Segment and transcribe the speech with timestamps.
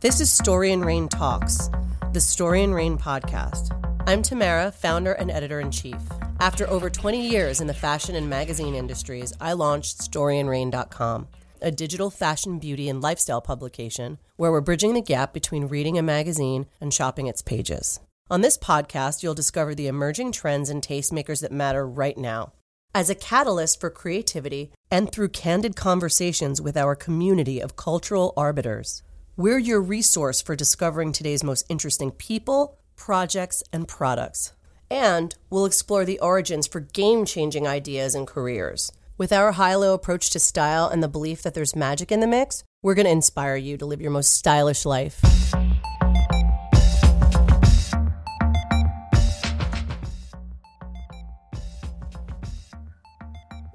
[0.00, 1.70] This is Story and Rain Talks,
[2.12, 3.74] the Story and Rain podcast.
[4.06, 5.98] I'm Tamara, founder and editor in chief.
[6.38, 11.26] After over 20 years in the fashion and magazine industries, I launched StoryandRain.com,
[11.60, 16.02] a digital fashion, beauty, and lifestyle publication where we're bridging the gap between reading a
[16.02, 17.98] magazine and shopping its pages.
[18.30, 22.52] On this podcast, you'll discover the emerging trends and tastemakers that matter right now.
[22.94, 29.02] As a catalyst for creativity and through candid conversations with our community of cultural arbiters,
[29.38, 34.52] we're your resource for discovering today's most interesting people, projects, and products.
[34.90, 38.90] And we'll explore the origins for game changing ideas and careers.
[39.16, 42.26] With our high low approach to style and the belief that there's magic in the
[42.26, 45.20] mix, we're going to inspire you to live your most stylish life.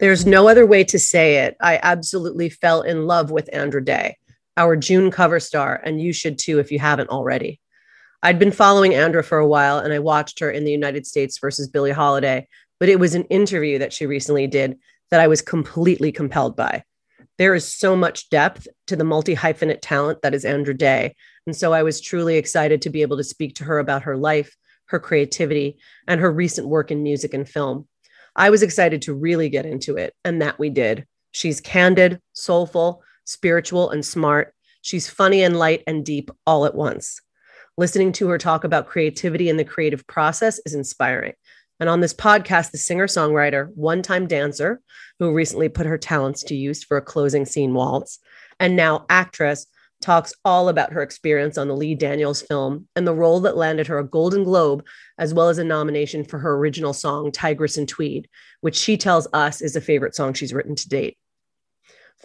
[0.01, 1.55] There's no other way to say it.
[1.61, 4.17] I absolutely fell in love with Andra Day
[4.57, 7.59] our June cover star, and you should too if you haven't already.
[8.21, 11.39] I'd been following Andra for a while and I watched her in the United States
[11.39, 12.47] versus Billie Holiday,
[12.79, 14.77] but it was an interview that she recently did
[15.11, 16.83] that I was completely compelled by.
[17.37, 21.15] There is so much depth to the multi hyphenate talent that is Andra Day.
[21.45, 24.15] And so I was truly excited to be able to speak to her about her
[24.15, 27.87] life, her creativity, and her recent work in music and film.
[28.35, 31.05] I was excited to really get into it, and that we did.
[31.31, 34.53] She's candid, soulful, spiritual, and smart.
[34.81, 37.21] She's funny and light and deep all at once.
[37.77, 41.33] Listening to her talk about creativity and the creative process is inspiring.
[41.79, 44.79] And on this podcast, the singer songwriter, one time dancer,
[45.19, 48.19] who recently put her talents to use for a closing scene waltz,
[48.59, 49.65] and now actress,
[50.01, 53.87] talks all about her experience on the Lee Daniels film and the role that landed
[53.87, 54.85] her a Golden Globe,
[55.17, 58.27] as well as a nomination for her original song, Tigress and Tweed,
[58.61, 61.17] which she tells us is a favorite song she's written to date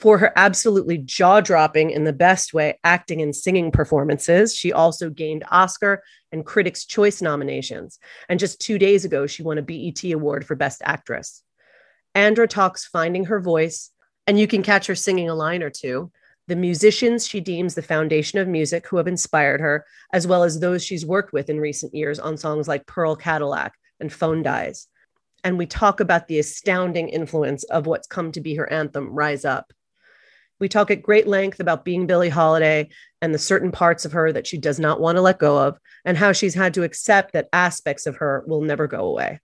[0.00, 4.54] for her absolutely jaw dropping in the best way acting and singing performances.
[4.54, 7.98] She also gained Oscar and Critics' Choice nominations.
[8.28, 11.42] And just two days ago, she won a BET Award for Best Actress.
[12.14, 13.90] Andra talks finding her voice,
[14.26, 16.10] and you can catch her singing a line or two.
[16.46, 20.60] The musicians she deems the foundation of music who have inspired her, as well as
[20.60, 24.86] those she's worked with in recent years on songs like Pearl Cadillac and Phone Dies.
[25.44, 29.44] And we talk about the astounding influence of what's come to be her anthem, Rise
[29.44, 29.72] Up.
[30.60, 32.88] We talk at great length about being Billie Holiday
[33.22, 35.78] and the certain parts of her that she does not want to let go of,
[36.04, 39.40] and how she's had to accept that aspects of her will never go away.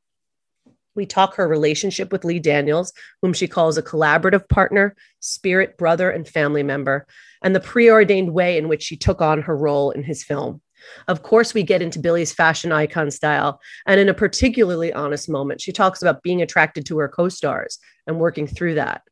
[0.97, 6.11] We talk her relationship with Lee Daniels, whom she calls a collaborative partner, spirit brother,
[6.11, 7.07] and family member,
[7.43, 10.61] and the preordained way in which she took on her role in his film.
[11.09, 13.61] Of course, we get into Billie's fashion icon style.
[13.87, 17.79] And in a particularly honest moment, she talks about being attracted to her co stars
[18.07, 19.03] and working through that.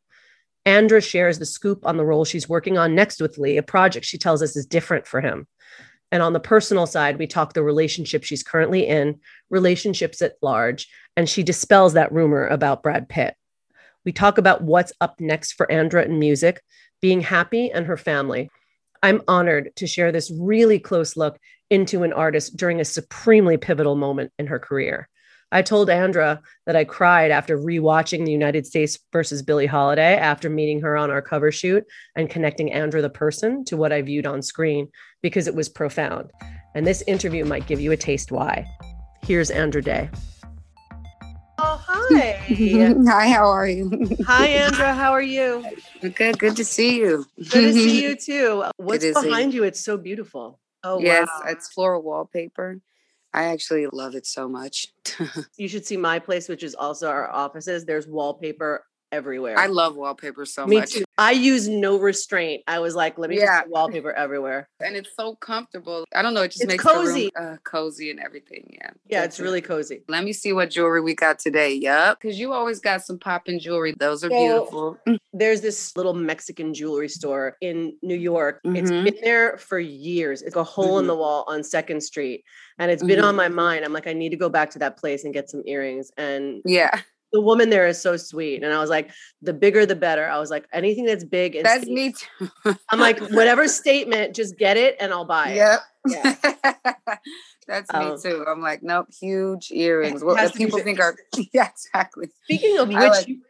[0.65, 4.07] Andra shares the scoop on the role she's working on next with Lee, a project
[4.07, 5.47] she tells us is different for him.
[6.13, 10.89] And on the personal side, we talk the relationship she's currently in, relationships at large,
[11.17, 13.35] and she dispels that rumor about Brad Pitt.
[14.05, 16.63] We talk about what's up next for Andra in music,
[17.01, 18.51] being happy, and her family.
[19.03, 21.39] I'm honored to share this really close look
[21.71, 25.09] into an artist during a supremely pivotal moment in her career.
[25.53, 30.49] I told Andra that I cried after rewatching the United States versus Billie Holiday after
[30.49, 31.85] meeting her on our cover shoot
[32.17, 34.89] and connecting Andra the person to what I viewed on screen
[35.21, 36.31] because it was profound.
[36.75, 38.67] And this interview might give you a taste why.
[39.27, 40.09] Here's Andra Day.
[41.59, 42.33] Oh, hi.
[43.07, 44.09] hi, how are you?
[44.27, 44.95] hi, Andra.
[44.95, 45.67] How are you?
[46.01, 46.39] Good.
[46.39, 47.27] Good to see you.
[47.37, 48.65] Good to see you too.
[48.79, 49.65] What's behind a- you?
[49.65, 50.59] It's so beautiful.
[50.83, 51.51] Oh, yes, wow.
[51.51, 52.81] it's floral wallpaper.
[53.35, 54.89] I actually love it so much.
[55.57, 57.85] you should see my place, which is also our offices.
[57.85, 59.59] There's wallpaper everywhere.
[59.59, 60.95] I love wallpaper so me much.
[60.95, 61.05] Too.
[61.19, 62.63] I use no restraint.
[62.67, 63.63] I was like, let me yeah.
[63.69, 64.69] wallpaper everywhere.
[64.81, 66.05] And it's so comfortable.
[66.15, 66.43] I don't know.
[66.43, 67.31] It just it's makes cozy.
[67.37, 68.75] room uh, cozy and everything.
[68.81, 68.91] Yeah.
[69.07, 70.03] Yeah, it's really cozy.
[70.09, 71.75] Let me see what jewelry we got today.
[71.75, 72.21] Yep.
[72.21, 73.95] Because you always got some popping jewelry.
[73.99, 74.99] Those are so, beautiful.
[75.33, 78.61] There's this little Mexican jewelry store in New York.
[78.65, 78.77] Mm-hmm.
[78.77, 80.43] It's been there for years.
[80.43, 81.01] It's a hole mm-hmm.
[81.01, 82.45] in the wall on Second Street.
[82.79, 83.29] And it's been mm-hmm.
[83.29, 83.85] on my mind.
[83.85, 86.11] I'm like, I need to go back to that place and get some earrings.
[86.17, 88.63] And yeah the woman there is so sweet.
[88.63, 90.29] And I was like, the bigger the better.
[90.29, 91.57] I was like, anything that's big.
[91.57, 92.77] And that's me too.
[92.91, 95.57] I'm like, whatever statement, just get it and I'll buy it.
[95.57, 95.81] Yep.
[96.09, 96.37] Yeah.
[97.67, 98.45] that's um, me too.
[98.47, 100.23] I'm like, nope, huge earrings.
[100.23, 101.17] What people think are
[101.53, 102.29] yeah, exactly.
[102.45, 103.41] Speaking of which, like, you,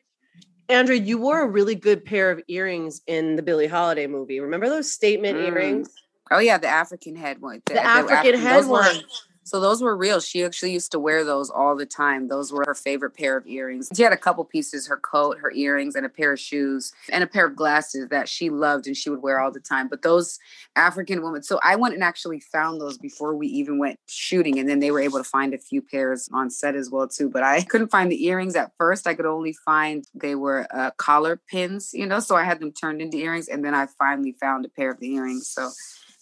[0.68, 4.40] Andra, you wore a really good pair of earrings in the Billie Holiday movie.
[4.40, 5.48] Remember those statement mm.
[5.48, 5.90] earrings?
[6.30, 7.62] Oh yeah, the African head one.
[7.66, 8.96] The, the African head one.
[9.44, 10.20] So those were real.
[10.20, 12.28] She actually used to wear those all the time.
[12.28, 13.88] Those were her favorite pair of earrings.
[13.94, 17.24] She had a couple pieces, her coat, her earrings, and a pair of shoes and
[17.24, 19.88] a pair of glasses that she loved and she would wear all the time.
[19.88, 20.38] But those
[20.76, 24.58] African women, so I went and actually found those before we even went shooting.
[24.58, 27.28] And then they were able to find a few pairs on set as well too.
[27.28, 29.06] But I couldn't find the earrings at first.
[29.06, 32.72] I could only find they were uh, collar pins, you know, so I had them
[32.72, 33.48] turned into earrings.
[33.48, 35.48] And then I finally found a pair of the earrings.
[35.48, 35.70] So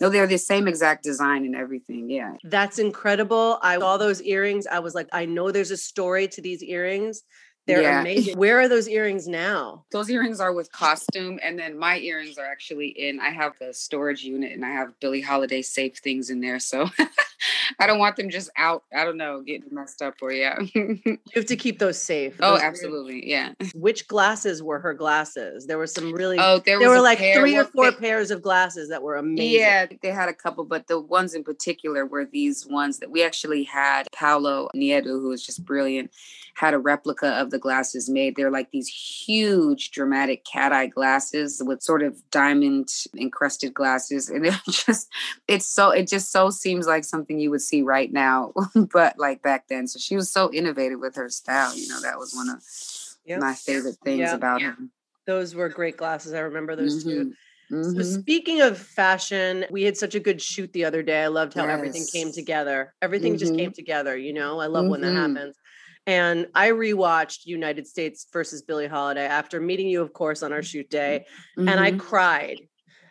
[0.01, 2.09] no, they're the same exact design and everything.
[2.09, 2.35] Yeah.
[2.43, 3.59] That's incredible.
[3.63, 4.67] I saw those earrings.
[4.67, 7.23] I was like, I know there's a story to these earrings.
[7.71, 8.01] They're yeah.
[8.01, 8.37] amazing.
[8.37, 9.85] Where are those earrings now?
[9.93, 13.21] Those earrings are with costume, and then my earrings are actually in.
[13.21, 16.59] I have the storage unit, and I have Billie Holiday safe things in there.
[16.59, 16.89] So
[17.79, 18.85] I don't want them just out.
[18.95, 20.59] I don't know, getting messed up or yeah.
[20.75, 22.35] you have to keep those safe.
[22.41, 23.53] Oh, those absolutely, yeah.
[23.75, 25.67] Which glasses were her glasses?
[25.67, 26.39] There were some really.
[26.39, 29.17] Oh, there, there were like pair, three or four they, pairs of glasses that were
[29.17, 29.61] amazing.
[29.61, 33.23] Yeah, they had a couple, but the ones in particular were these ones that we
[33.23, 34.09] actually had.
[34.13, 36.11] Paolo Nieddu, who was just brilliant,
[36.61, 38.37] had a replica of the glasses made.
[38.37, 44.45] They're like these huge, dramatic cat eye glasses with sort of diamond encrusted glasses, and
[44.47, 45.09] it just
[45.49, 48.53] it's so it just so seems like something something you would see right now,
[48.93, 49.87] but like back then.
[49.87, 51.75] So she was so innovative with her style.
[51.77, 52.63] You know, that was one of
[53.25, 53.41] yep.
[53.41, 54.35] my favorite things yep.
[54.35, 54.77] about her.
[55.27, 56.33] Those were great glasses.
[56.33, 57.11] I remember those mm-hmm.
[57.11, 57.33] too.
[57.71, 58.01] Mm-hmm.
[58.01, 61.23] So speaking of fashion, we had such a good shoot the other day.
[61.23, 61.79] I loved how yes.
[61.79, 62.95] everything came together.
[63.01, 63.39] Everything mm-hmm.
[63.39, 64.59] just came together, you know.
[64.59, 65.37] I love when that mm-hmm.
[65.37, 65.57] happens.
[66.11, 70.61] And I rewatched United States versus Billie Holiday after meeting you, of course, on our
[70.61, 71.27] shoot day.
[71.57, 72.01] And I mm-hmm.
[72.01, 72.59] cried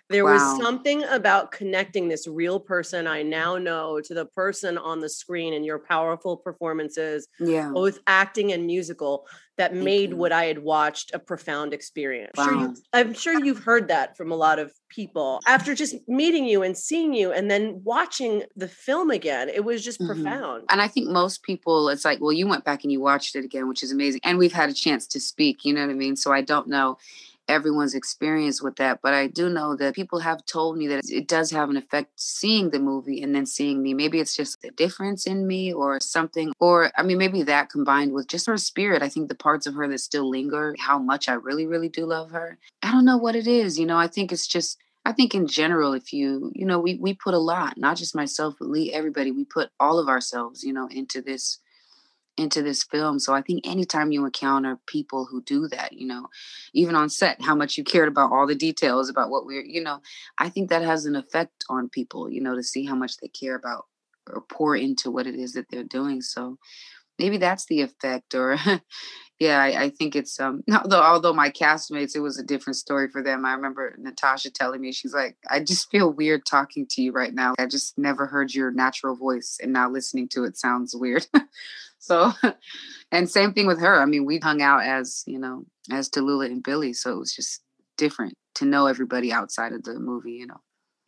[0.09, 0.33] there wow.
[0.33, 5.09] was something about connecting this real person I now know to the person on the
[5.09, 7.69] screen and your powerful performances, yeah.
[7.69, 9.27] both acting and musical,
[9.57, 10.15] that Thank made you.
[10.15, 12.31] what I had watched a profound experience.
[12.37, 12.45] Wow.
[12.45, 15.41] Sure you, I'm sure you've heard that from a lot of people.
[15.45, 19.83] After just meeting you and seeing you and then watching the film again, it was
[19.83, 20.23] just mm-hmm.
[20.23, 20.63] profound.
[20.69, 23.45] And I think most people, it's like, well, you went back and you watched it
[23.45, 24.21] again, which is amazing.
[24.23, 26.15] And we've had a chance to speak, you know what I mean?
[26.15, 26.97] So I don't know
[27.49, 31.27] everyone's experience with that, but I do know that people have told me that it
[31.27, 33.93] does have an effect seeing the movie and then seeing me.
[33.93, 38.13] Maybe it's just the difference in me or something, or I mean, maybe that combined
[38.13, 39.01] with just her spirit.
[39.01, 42.05] I think the parts of her that still linger, how much I really, really do
[42.05, 42.57] love her.
[42.83, 43.79] I don't know what it is.
[43.79, 44.77] You know, I think it's just.
[45.05, 48.13] I think in general, if you, you know, we we put a lot, not just
[48.13, 51.59] myself, but Lee, everybody, we put all of ourselves, you know, into this
[52.39, 53.19] into this film.
[53.19, 56.27] So I think anytime you encounter people who do that, you know,
[56.73, 59.83] even on set, how much you cared about all the details about what we're, you
[59.83, 59.99] know,
[60.37, 63.27] I think that has an effect on people, you know, to see how much they
[63.27, 63.85] care about
[64.29, 66.21] or pour into what it is that they're doing.
[66.21, 66.57] So
[67.19, 68.57] maybe that's the effect or
[69.39, 73.09] yeah I, I, think it's um although although my castmates it was a different story
[73.09, 77.01] for them i remember natasha telling me she's like i just feel weird talking to
[77.01, 80.57] you right now i just never heard your natural voice and now listening to it
[80.57, 81.27] sounds weird
[81.99, 82.31] so
[83.11, 86.45] and same thing with her i mean we hung out as you know as tallulah
[86.45, 86.93] and Billie.
[86.93, 87.61] so it was just
[87.97, 90.59] different to know everybody outside of the movie you know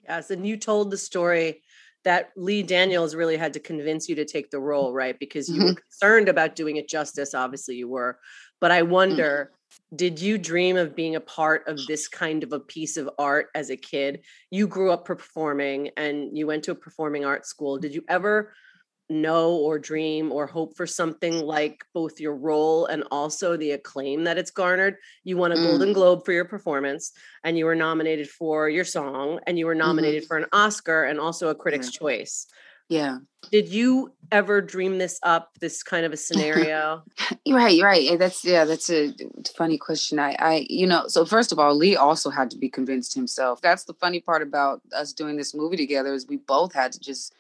[0.04, 1.62] yes and you told the story
[2.04, 5.18] that Lee Daniels really had to convince you to take the role, right?
[5.20, 5.66] Because you mm-hmm.
[5.66, 7.34] were concerned about doing it justice.
[7.34, 8.20] Obviously, you were.
[8.60, 8.90] But I mm.
[8.90, 9.96] wonder, mm-hmm.
[9.98, 13.50] did you dream of being a part of this kind of a piece of art
[13.54, 14.22] as a kid?
[14.50, 17.78] You grew up performing and you went to a performing arts school.
[17.78, 18.54] Did you ever
[19.12, 24.24] know or dream or hope for something like both your role and also the acclaim
[24.24, 24.96] that it's garnered.
[25.24, 25.64] You won a mm.
[25.64, 27.12] Golden Globe for your performance,
[27.44, 30.28] and you were nominated for your song, and you were nominated mm-hmm.
[30.28, 32.00] for an Oscar and also a Critics' yeah.
[32.00, 32.48] Choice.
[32.92, 33.20] Yeah.
[33.52, 37.04] Did you ever dream this up, this kind of a scenario?
[37.46, 38.20] you're right, you're right.
[38.20, 39.14] That's yeah, that's a
[39.58, 40.20] funny question.
[40.20, 43.62] I I you know, so first of all, Lee also had to be convinced himself.
[43.62, 47.00] That's the funny part about us doing this movie together is we both had to
[47.00, 47.34] just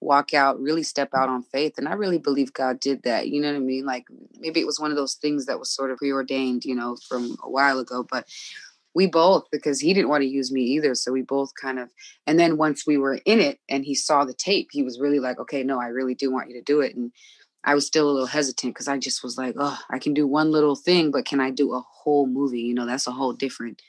[0.00, 1.74] walk out, really step out on faith.
[1.78, 3.28] And I really believe God did that.
[3.28, 3.86] You know what I mean?
[3.86, 4.06] Like
[4.38, 7.36] maybe it was one of those things that was sort of preordained, you know, from
[7.42, 8.06] a while ago.
[8.08, 8.26] But
[8.94, 10.94] we both, because he didn't want to use me either.
[10.94, 11.90] So we both kind of,
[12.26, 15.18] and then once we were in it and he saw the tape, he was really
[15.18, 16.96] like, okay, no, I really do want you to do it.
[16.96, 17.12] And
[17.64, 20.26] I was still a little hesitant because I just was like, oh, I can do
[20.26, 22.60] one little thing, but can I do a whole movie?
[22.60, 23.82] You know, that's a whole different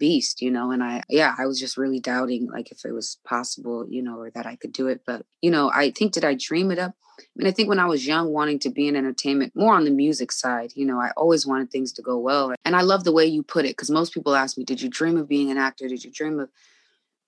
[0.00, 3.18] beast, you know, and I, yeah, I was just really doubting like if it was
[3.24, 5.02] possible, you know, or that I could do it.
[5.06, 6.94] But, you know, I think, did I dream it up?
[7.20, 9.84] I mean, I think when I was young, wanting to be in entertainment, more on
[9.84, 12.54] the music side, you know, I always wanted things to go well.
[12.64, 14.88] And I love the way you put it because most people ask me, did you
[14.88, 15.86] dream of being an actor?
[15.86, 16.48] Did you dream of,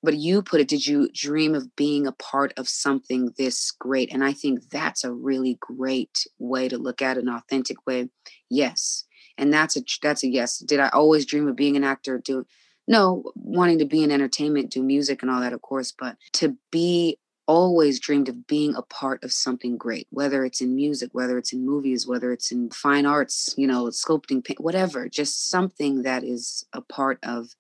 [0.02, 4.12] but you put it, did you dream of being a part of something this great?
[4.12, 8.09] And I think that's a really great way to look at an authentic way.
[8.50, 9.05] Yes.
[9.38, 10.59] And that's a that's a yes.
[10.59, 12.19] Did I always dream of being an actor?
[12.19, 12.47] Do
[12.87, 16.57] no wanting to be in entertainment, do music and all that, of course, but to
[16.71, 21.39] be always dreamed of being a part of something great, whether it's in music, whether
[21.39, 26.03] it's in movies, whether it's in fine arts, you know, sculpting, paint, whatever, just something
[26.03, 27.55] that is a part of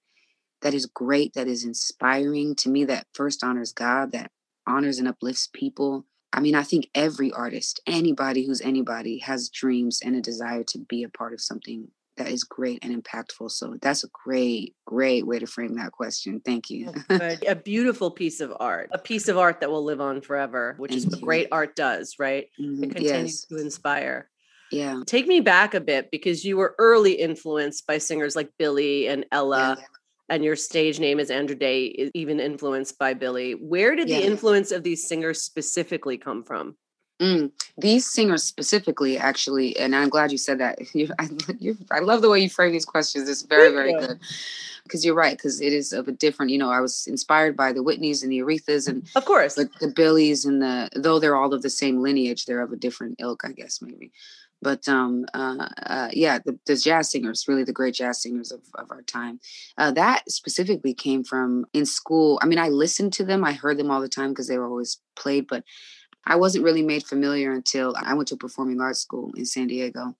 [0.62, 4.30] that is great, that is inspiring to me, that first honors God, that
[4.66, 6.06] honors and uplifts people.
[6.32, 10.78] I mean, I think every artist, anybody who's anybody, has dreams and a desire to
[10.78, 13.50] be a part of something that is great and impactful.
[13.50, 16.40] So that's a great, great way to frame that question.
[16.44, 16.92] Thank you.
[17.10, 20.92] a beautiful piece of art, a piece of art that will live on forever, which
[20.92, 21.24] Thank is what you.
[21.24, 22.46] great art does, right?
[22.60, 22.84] Mm-hmm.
[22.84, 23.46] It continues yes.
[23.46, 24.28] to inspire.
[24.70, 25.02] Yeah.
[25.06, 29.26] Take me back a bit because you were early influenced by singers like Billie and
[29.30, 29.76] Ella.
[29.78, 29.84] Yeah.
[30.28, 33.52] And your stage name is Andra Day, even influenced by Billie.
[33.52, 34.20] Where did yeah.
[34.20, 36.76] the influence of these singers specifically come from?
[37.22, 40.78] Mm, these singers specifically, actually, and I'm glad you said that.
[40.94, 41.28] You, I,
[41.92, 43.28] I, love the way you frame these questions.
[43.28, 44.18] It's very, very good.
[44.82, 47.72] Because you're right, because it is of a different, you know, I was inspired by
[47.72, 51.36] the Whitneys and the Arethas and of course the, the Billies and the though they're
[51.36, 54.10] all of the same lineage, they're of a different ilk, I guess, maybe.
[54.60, 58.60] But um uh, uh yeah, the, the, jazz singers, really the great jazz singers of,
[58.74, 59.38] of our time.
[59.78, 62.40] Uh, that specifically came from in school.
[62.42, 64.66] I mean, I listened to them, I heard them all the time because they were
[64.66, 65.62] always played, but
[66.24, 69.66] I wasn't really made familiar until I went to a performing arts school in San
[69.66, 70.14] Diego.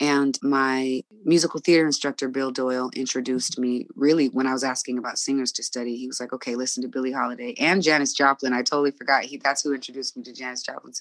[0.00, 5.16] And my musical theater instructor, Bill Doyle, introduced me really when I was asking about
[5.16, 5.96] singers to study.
[5.96, 8.52] He was like, okay, listen to Billie Holiday and Janis Joplin.
[8.52, 9.22] I totally forgot.
[9.24, 10.92] He that's who introduced me to Janis Joplin.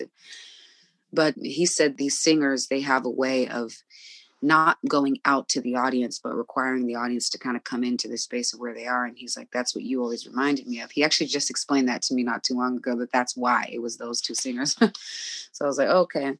[1.11, 3.73] But he said these singers, they have a way of
[4.41, 8.07] not going out to the audience, but requiring the audience to kind of come into
[8.07, 9.05] the space of where they are.
[9.05, 10.91] And he's like, that's what you always reminded me of.
[10.91, 13.79] He actually just explained that to me not too long ago, that that's why it
[13.79, 14.75] was those two singers.
[15.51, 16.37] so I was like, okay.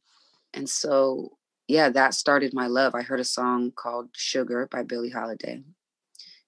[0.52, 1.36] And so,
[1.68, 2.94] yeah, that started my love.
[2.94, 5.62] I heard a song called Sugar by Billie Holiday.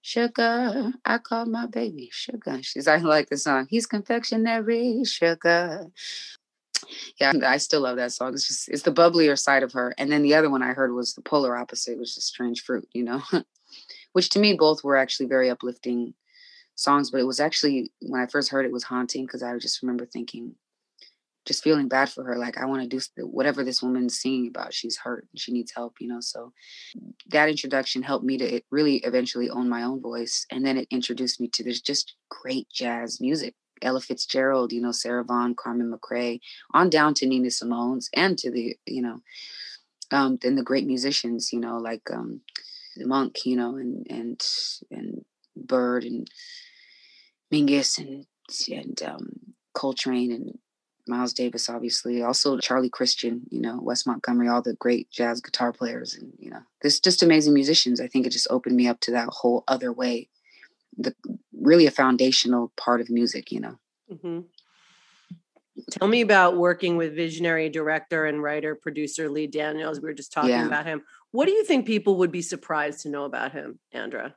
[0.02, 2.58] Sugar, I call my baby sugar.
[2.62, 3.68] She's I like the song.
[3.70, 5.90] He's confectionery sugar
[7.20, 8.34] yeah, I still love that song.
[8.34, 9.94] It's just it's the bubblier side of her.
[9.98, 12.88] And then the other one I heard was the polar opposite, which is Strange Fruit,
[12.92, 13.22] you know.
[14.12, 16.14] which to me both were actually very uplifting
[16.76, 19.82] songs, but it was actually when I first heard it was haunting because I just
[19.82, 20.54] remember thinking
[21.44, 24.72] just feeling bad for her like I want to do whatever this woman's singing about.
[24.72, 26.20] She's hurt and she needs help, you know.
[26.20, 26.52] So
[27.28, 31.40] that introduction helped me to really eventually own my own voice and then it introduced
[31.40, 36.40] me to this just great jazz music Ella Fitzgerald, you know, Sarah Vaughan, Carmen McRae,
[36.72, 39.20] on down to Nina Simone's and to the, you know,
[40.10, 42.40] um, then the great musicians, you know, like um,
[42.96, 44.46] Monk, you know, and and
[44.90, 45.24] and
[45.56, 46.28] Bird and
[47.52, 48.26] Mingus and
[48.70, 49.30] and um,
[49.72, 50.58] Coltrane and
[51.06, 52.22] Miles Davis, obviously.
[52.22, 56.50] Also Charlie Christian, you know, Wes Montgomery, all the great jazz guitar players, and you
[56.50, 58.00] know, this just amazing musicians.
[58.00, 60.28] I think it just opened me up to that whole other way
[60.96, 61.14] the
[61.52, 63.78] really a foundational part of music, you know.
[64.12, 64.40] Mm-hmm.
[65.90, 70.00] Tell me about working with visionary director and writer producer Lee Daniels.
[70.00, 70.66] We were just talking yeah.
[70.66, 71.02] about him.
[71.32, 74.36] What do you think people would be surprised to know about him, Andra?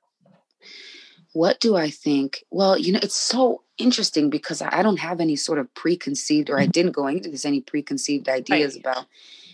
[1.33, 2.43] What do I think?
[2.49, 6.59] Well, you know, it's so interesting because I don't have any sort of preconceived, or
[6.59, 8.81] I didn't go into this any preconceived ideas right.
[8.81, 9.05] about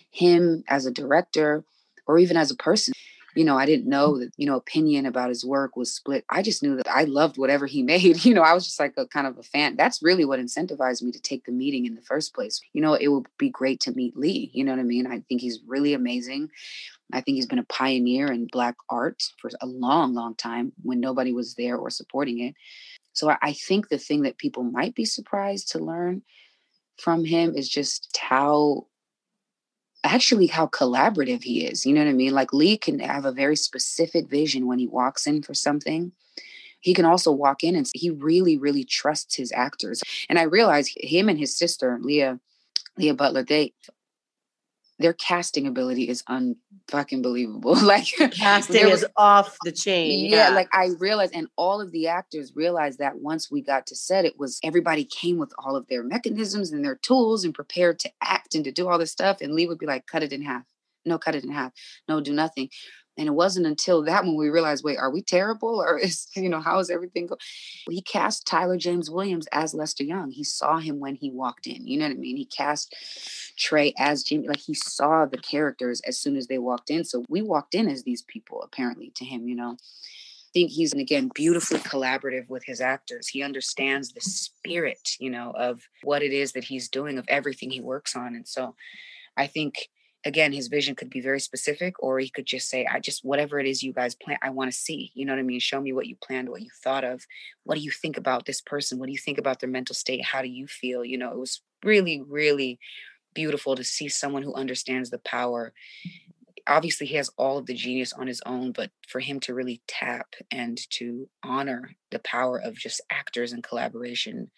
[0.10, 1.66] him as a director
[2.08, 2.94] or even as a person
[3.36, 6.26] you know, I didn't know that, you know, opinion about his work was split.
[6.30, 8.24] I just knew that I loved whatever he made.
[8.24, 9.76] You know, I was just like a kind of a fan.
[9.76, 12.62] That's really what incentivized me to take the meeting in the first place.
[12.74, 14.52] You know, it would be great to meet Lee.
[14.54, 15.08] You know what I mean?
[15.08, 16.50] I think he's really amazing.
[17.12, 21.00] I think he's been a pioneer in Black art for a long, long time when
[21.00, 22.56] nobody was there or supporting it.
[23.14, 26.24] So I think the thing that people might be surprised to learn
[26.98, 28.88] from him is just how
[30.04, 31.86] actually how collaborative he is.
[31.86, 32.34] You know what I mean?
[32.34, 36.12] Like Lee can have a very specific vision when he walks in for something.
[36.80, 40.04] He can also walk in and he really, really trusts his actors.
[40.28, 42.40] And I realize him and his sister, Leah,
[42.98, 43.74] Leah Butler, they
[45.00, 47.76] their casting ability is unfucking believable.
[47.84, 50.30] like casting is off the chain.
[50.30, 53.88] Yeah, yeah, like I realized, and all of the actors realized that once we got
[53.88, 57.54] to set, it was everybody came with all of their mechanisms and their tools and
[57.54, 59.42] prepared to act and to do all this stuff.
[59.42, 60.64] And Lee would be like, cut it in half.
[61.06, 61.74] No, cut it in half.
[62.08, 62.70] No, do nothing.
[63.18, 65.82] And it wasn't until that when we realized, wait, are we terrible?
[65.82, 67.40] Or is, you know, how is everything going?
[67.90, 70.32] He cast Tyler James Williams as Lester Young.
[70.32, 71.86] He saw him when he walked in.
[71.86, 72.38] You know what I mean?
[72.38, 72.96] He cast
[73.58, 74.48] Trey as Jimmy.
[74.48, 77.04] Like he saw the characters as soon as they walked in.
[77.04, 79.78] So we walked in as these people, apparently, to him, you know.
[79.78, 83.28] I think he's again beautifully collaborative with his actors.
[83.28, 87.72] He understands the spirit, you know, of what it is that he's doing, of everything
[87.72, 88.36] he works on.
[88.36, 88.76] And so
[89.36, 89.90] I think
[90.26, 93.60] again, his vision could be very specific, or he could just say, I just, whatever
[93.60, 95.12] it is you guys plan, I want to see.
[95.14, 95.60] You know what I mean?
[95.60, 97.26] Show me what you planned, what you thought of.
[97.64, 99.00] What do you think about this person?
[99.00, 100.24] What do you think about their mental state?
[100.24, 101.04] How do you feel?
[101.04, 102.80] You know, it was really, really
[103.34, 105.74] beautiful to see someone who understands the power
[106.68, 109.82] obviously he has all of the genius on his own but for him to really
[109.88, 114.50] tap and to honor the power of just actors and collaboration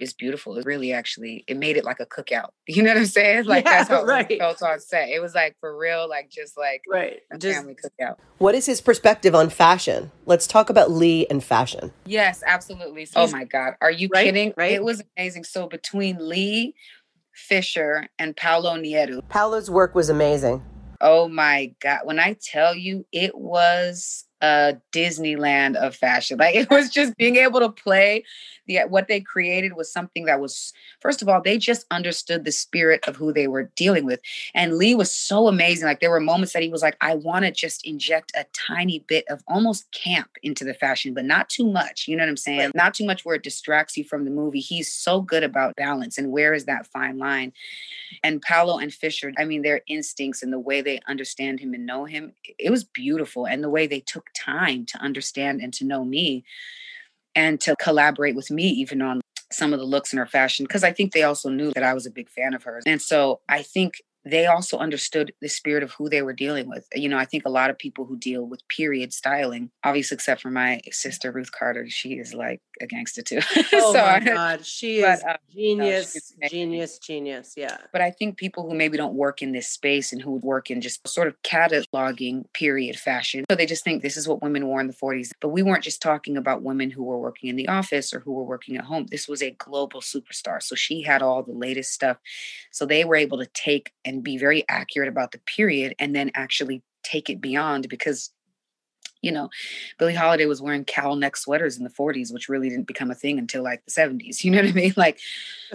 [0.00, 0.56] is beautiful.
[0.56, 2.50] It really actually it made it like a cookout.
[2.66, 3.44] You know what i'm saying?
[3.44, 4.28] Like yeah, that's how right.
[4.30, 5.10] it felt on set.
[5.10, 7.20] It was like for real like just like right.
[7.30, 8.16] a just, family cookout.
[8.38, 10.10] What is his perspective on fashion?
[10.26, 11.92] Let's talk about lee and fashion.
[12.06, 13.04] Yes absolutely.
[13.04, 14.54] So, oh my god are you right, kidding?
[14.56, 14.72] right.
[14.72, 15.44] It was amazing.
[15.44, 16.74] So between lee
[17.32, 19.26] Fisher and Paolo Nieddu.
[19.28, 20.62] Paolo's work was amazing.
[21.02, 22.00] Oh my God.
[22.04, 26.38] When I tell you, it was a Disneyland of fashion.
[26.38, 28.24] Like it was just being able to play
[28.66, 32.52] the what they created was something that was first of all they just understood the
[32.52, 34.20] spirit of who they were dealing with.
[34.54, 35.86] And Lee was so amazing.
[35.86, 39.00] Like there were moments that he was like, I want to just inject a tiny
[39.00, 42.08] bit of almost camp into the fashion, but not too much.
[42.08, 42.58] You know what I'm saying?
[42.58, 42.74] Right.
[42.74, 44.60] Not too much where it distracts you from the movie.
[44.60, 47.52] He's so good about balance and where is that fine line.
[48.22, 51.86] And Paolo and Fisher, I mean, their instincts and the way they understand him and
[51.86, 53.46] know him, it was beautiful.
[53.46, 56.44] And the way they took time to understand and to know me
[57.34, 59.20] and to collaborate with me even on
[59.50, 61.94] some of the looks in her fashion because I think they also knew that I
[61.94, 62.84] was a big fan of hers.
[62.86, 66.86] And so I think they also understood the spirit of who they were dealing with.
[66.94, 70.42] You know, I think a lot of people who deal with period styling, obviously, except
[70.42, 73.40] for my sister Ruth Carter, she is like a gangster too.
[73.74, 77.54] Oh so my God, she but, is uh, genius, no, genius, genius.
[77.56, 77.78] Yeah.
[77.90, 80.70] But I think people who maybe don't work in this space and who would work
[80.70, 84.66] in just sort of cataloging period fashion, so they just think this is what women
[84.66, 85.30] wore in the 40s.
[85.40, 88.32] But we weren't just talking about women who were working in the office or who
[88.32, 89.06] were working at home.
[89.10, 92.18] This was a global superstar, so she had all the latest stuff.
[92.70, 96.30] So they were able to take and be very accurate about the period and then
[96.34, 98.30] actually take it beyond because
[99.22, 99.48] you know
[99.98, 103.14] billie holiday was wearing cowl neck sweaters in the 40s which really didn't become a
[103.14, 104.94] thing until like the 70s you know what i mean?
[105.02, 105.18] Like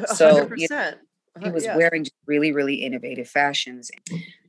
[0.05, 0.93] so you know,
[1.41, 1.75] he was yeah.
[1.75, 3.89] wearing really really innovative fashions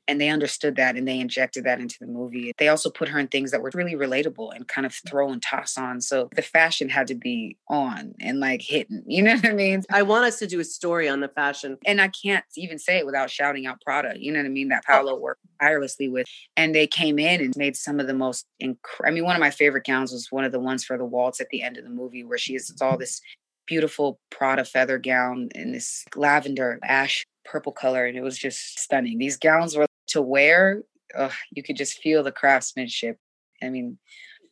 [0.08, 2.52] and they understood that and they injected that into the movie.
[2.56, 5.08] They also put her in things that were really relatable and kind of mm-hmm.
[5.08, 6.00] throw and toss on.
[6.00, 9.04] So the fashion had to be on and like hidden.
[9.18, 9.82] You know what I mean?
[9.90, 11.76] I want us to do a story on the fashion.
[11.84, 14.14] And I can't even say it without shouting out Prada.
[14.16, 14.68] You know what I mean?
[14.68, 14.92] That oh.
[14.92, 15.18] Paolo oh.
[15.18, 16.26] worked tirelessly with.
[16.56, 19.40] And they came in and made some of the most inc- I mean, one of
[19.40, 21.84] my favorite gowns was one of the ones for the waltz at the end of
[21.84, 23.20] the movie where she has all this
[23.66, 29.18] beautiful Prada feather gown in this lavender ash purple color and it was just stunning.
[29.18, 30.82] These gowns were to wear,
[31.16, 33.18] ugh, you could just feel the craftsmanship.
[33.62, 33.98] I mean,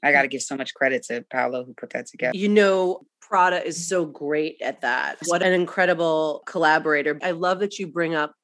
[0.03, 2.37] I got to give so much credit to Paolo who put that together.
[2.37, 5.19] You know, Prada is so great at that.
[5.27, 7.19] What an incredible collaborator.
[7.23, 8.35] I love that you bring up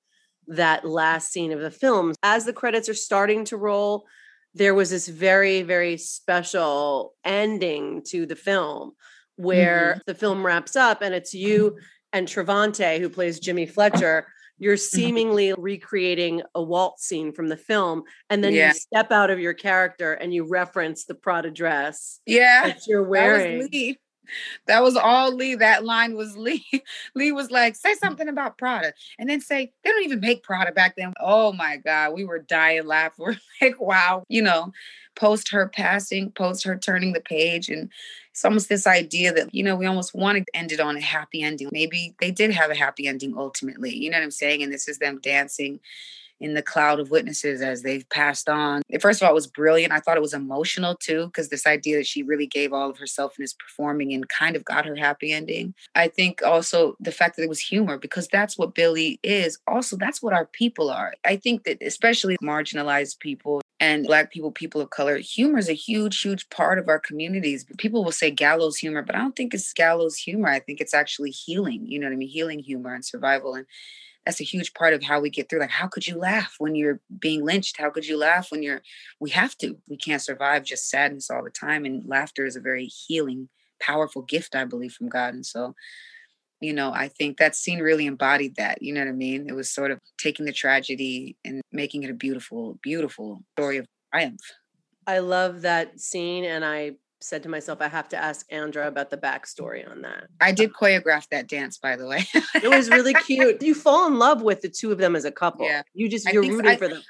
[0.49, 2.15] that last scene of the film.
[2.23, 4.07] As the credits are starting to roll,
[4.55, 8.93] there was this very, very special ending to the film
[9.37, 10.01] where mm-hmm.
[10.07, 11.79] the film wraps up and it's you
[12.13, 14.27] and Trevante, who plays Jimmy Fletcher,
[14.63, 14.97] you're mm-hmm.
[14.97, 18.69] seemingly recreating a waltz scene from the film and then yeah.
[18.69, 23.03] you step out of your character and you reference the prada dress yeah that you're
[23.03, 23.97] wearing that.
[24.67, 26.65] That was all lee that line was lee
[27.15, 30.73] lee was like say something about prada and then say they don't even make prada
[30.73, 34.73] back then oh my god we were dying laughing we're like wow you know
[35.15, 37.91] post her passing post her turning the page and
[38.33, 41.03] it's almost this idea that, you know, we almost want to end it on a
[41.03, 41.69] happy ending.
[41.71, 43.95] Maybe they did have a happy ending ultimately.
[43.95, 44.63] You know what I'm saying?
[44.63, 45.81] And this is them dancing
[46.43, 48.83] in the cloud of witnesses as they've passed on.
[49.01, 49.93] First of all, it was brilliant.
[49.93, 52.99] I thought it was emotional too, because this idea that she really gave all of
[52.99, 55.75] herself and is performing and kind of got her happy ending.
[55.95, 59.59] I think also the fact that it was humor, because that's what Billie is.
[59.67, 61.15] Also, that's what our people are.
[61.25, 65.75] I think that especially marginalized people and black people people of color humor is a
[65.75, 69.53] huge huge part of our communities people will say gallows humor but i don't think
[69.53, 72.95] it's gallows humor i think it's actually healing you know what i mean healing humor
[72.95, 73.67] and survival and
[74.25, 76.75] that's a huge part of how we get through like how could you laugh when
[76.75, 78.83] you're being lynched how could you laugh when you're
[79.21, 82.61] we have to we can't survive just sadness all the time and laughter is a
[82.61, 83.49] very healing
[83.81, 85.75] powerful gift i believe from god and so
[86.63, 88.81] you know, I think that scene really embodied that.
[88.81, 89.49] You know what I mean?
[89.49, 93.87] It was sort of taking the tragedy and making it a beautiful, beautiful story of
[94.13, 94.41] triumph.
[95.07, 96.45] I love that scene.
[96.45, 100.25] And I said to myself, I have to ask Andra about the backstory on that.
[100.41, 102.27] I did choreograph that dance, by the way.
[102.55, 103.63] it was really cute.
[103.63, 105.67] You fall in love with the two of them as a couple.
[105.67, 105.83] Yeah.
[105.95, 107.03] You just, you're rooting I, for them.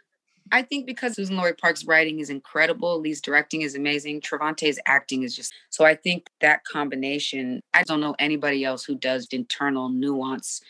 [0.51, 5.35] I think because Suzan-Lori Parks' writing is incredible, Lee's directing is amazing, Trevante's acting is
[5.35, 5.85] just so.
[5.85, 7.63] I think that combination.
[7.73, 10.61] I don't know anybody else who does internal nuance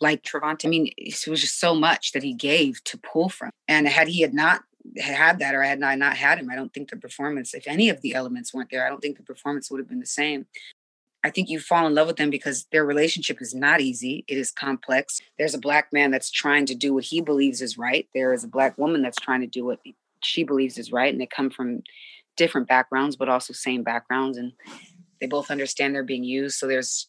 [0.00, 0.66] like Trevante.
[0.66, 3.50] I mean, it was just so much that he gave to pull from.
[3.66, 4.62] And had he had not
[4.96, 7.88] had that or had I not had him, I don't think the performance, if any
[7.88, 10.46] of the elements weren't there, I don't think the performance would have been the same.
[11.24, 14.24] I think you fall in love with them because their relationship is not easy.
[14.28, 15.20] It is complex.
[15.36, 18.08] There's a black man that's trying to do what he believes is right.
[18.14, 19.80] There is a black woman that's trying to do what
[20.22, 21.12] she believes is right.
[21.12, 21.82] And they come from
[22.36, 24.38] different backgrounds, but also same backgrounds.
[24.38, 24.52] And
[25.20, 26.56] they both understand they're being used.
[26.56, 27.08] So there's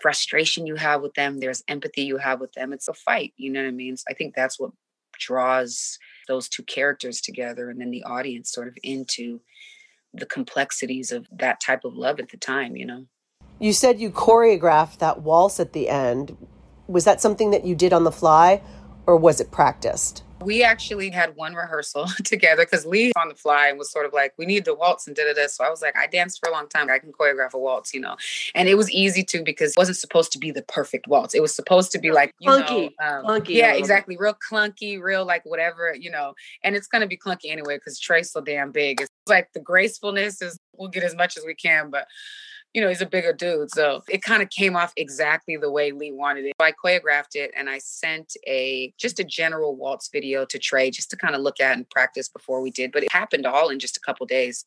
[0.00, 2.72] frustration you have with them, there's empathy you have with them.
[2.72, 3.32] It's a fight.
[3.36, 3.96] You know what I mean?
[3.96, 4.72] So I think that's what
[5.26, 9.40] draws those two characters together and then the audience sort of into
[10.14, 13.06] the complexities of that type of love at the time, you know.
[13.58, 16.36] You said you choreographed that waltz at the end.
[16.86, 18.62] Was that something that you did on the fly
[19.06, 20.22] or was it practiced?
[20.44, 24.12] We actually had one rehearsal together because Lee on the fly and was sort of
[24.12, 25.46] like, we need the waltz and da da da.
[25.46, 26.90] So I was like, I danced for a long time.
[26.90, 28.16] I can choreograph a waltz, you know.
[28.54, 31.34] And it was easy to because it wasn't supposed to be the perfect waltz.
[31.34, 33.54] It was supposed to be like, you clunky, know, um, clunky.
[33.54, 34.16] Yeah, exactly.
[34.16, 36.34] Real clunky, real like whatever, you know.
[36.62, 39.00] And it's going to be clunky anyway because Trey's so damn big.
[39.00, 42.06] It's like the gracefulness is, we'll get as much as we can, but
[42.74, 43.70] you know, he's a bigger dude.
[43.70, 46.54] So it kind of came off exactly the way Lee wanted it.
[46.58, 51.10] I choreographed it and I sent a just a general waltz video to Trey just
[51.10, 52.92] to kind of look at and practice before we did.
[52.92, 54.64] But it happened all in just a couple days.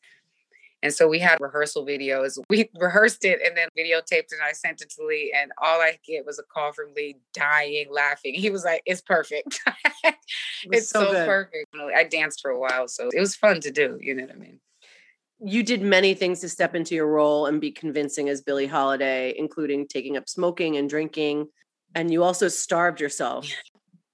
[0.82, 2.38] And so we had rehearsal videos.
[2.48, 5.34] We rehearsed it and then videotaped it and I sent it to Lee.
[5.36, 8.34] And all I get was a call from Lee dying, laughing.
[8.34, 9.58] He was like, it's perfect.
[10.04, 10.14] it
[10.66, 11.74] it's so, so perfect.
[11.74, 12.86] I danced for a while.
[12.86, 13.98] So it was fun to do.
[14.00, 14.60] You know what I mean?
[15.40, 19.34] You did many things to step into your role and be convincing as Billie Holiday,
[19.36, 21.48] including taking up smoking and drinking.
[21.94, 23.48] And you also starved yourself.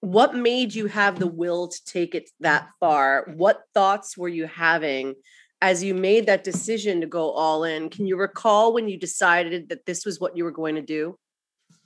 [0.00, 3.28] What made you have the will to take it that far?
[3.37, 5.14] What thoughts were you having
[5.61, 7.88] as you made that decision to go all in?
[7.88, 11.16] Can you recall when you decided that this was what you were going to do?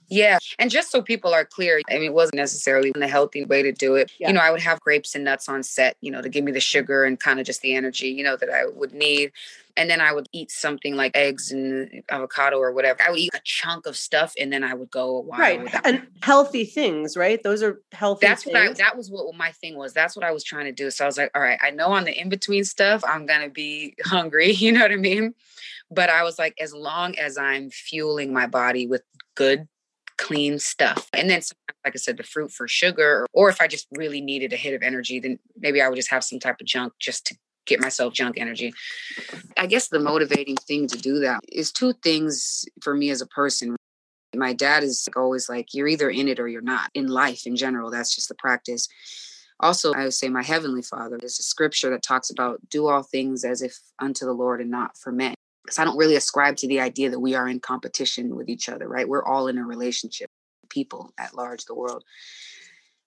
[0.09, 0.39] Yeah.
[0.59, 3.71] And just so people are clear, I mean, it wasn't necessarily the healthy way to
[3.71, 4.11] do it.
[4.19, 4.29] Yeah.
[4.29, 6.51] You know, I would have grapes and nuts on set, you know, to give me
[6.51, 9.31] the sugar and kind of just the energy, you know, that I would need.
[9.75, 12.99] And then I would eat something like eggs and avocado or whatever.
[13.05, 15.39] I would eat a chunk of stuff and then I would go a while.
[15.39, 15.61] Right.
[15.61, 17.41] Without- and healthy things, right?
[17.43, 18.53] Those are healthy That's things.
[18.55, 19.93] what I, that was what my thing was.
[19.93, 20.89] That's what I was trying to do.
[20.89, 23.41] So I was like, all right, I know on the in between stuff, I'm going
[23.41, 24.51] to be hungry.
[24.67, 25.35] You know what I mean?
[25.91, 29.03] But I was like, as long as I'm fueling my body with
[29.35, 29.67] good
[30.17, 31.07] clean stuff.
[31.13, 31.41] And then,
[31.85, 34.73] like I said, the fruit for sugar, or if I just really needed a hit
[34.73, 37.81] of energy, then maybe I would just have some type of junk just to get
[37.81, 38.73] myself junk energy.
[39.57, 43.27] I guess the motivating thing to do that is two things for me as a
[43.27, 43.75] person.
[44.35, 47.55] My dad is always like, you're either in it or you're not in life in
[47.55, 47.91] general.
[47.91, 48.87] That's just the practice.
[49.59, 53.03] Also, I would say my heavenly father, there's a scripture that talks about do all
[53.03, 55.33] things as if unto the Lord and not for men
[55.67, 58.69] because I don't really ascribe to the idea that we are in competition with each
[58.69, 59.07] other, right?
[59.07, 60.29] We're all in a relationship,
[60.69, 62.05] people at large, the world.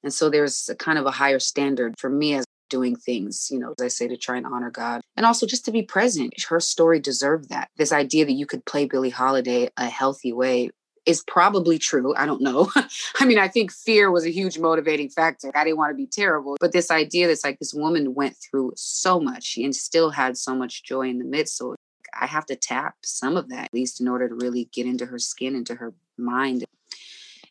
[0.04, 3.58] And so there's a kind of a higher standard for me as doing things, you
[3.58, 6.34] know, as I say, to try and honor God and also just to be present.
[6.48, 7.68] Her story deserved that.
[7.78, 10.70] This idea that you could play Billie Holiday a healthy way
[11.06, 12.14] is probably true.
[12.14, 12.70] I don't know.
[13.20, 15.50] I mean, I think fear was a huge motivating factor.
[15.54, 16.56] I didn't want to be terrible.
[16.60, 20.54] But this idea that's like this woman went through so much and still had so
[20.54, 21.56] much joy in the midst.
[21.56, 21.74] So
[22.18, 25.06] I have to tap some of that, at least in order to really get into
[25.06, 26.64] her skin, into her mind.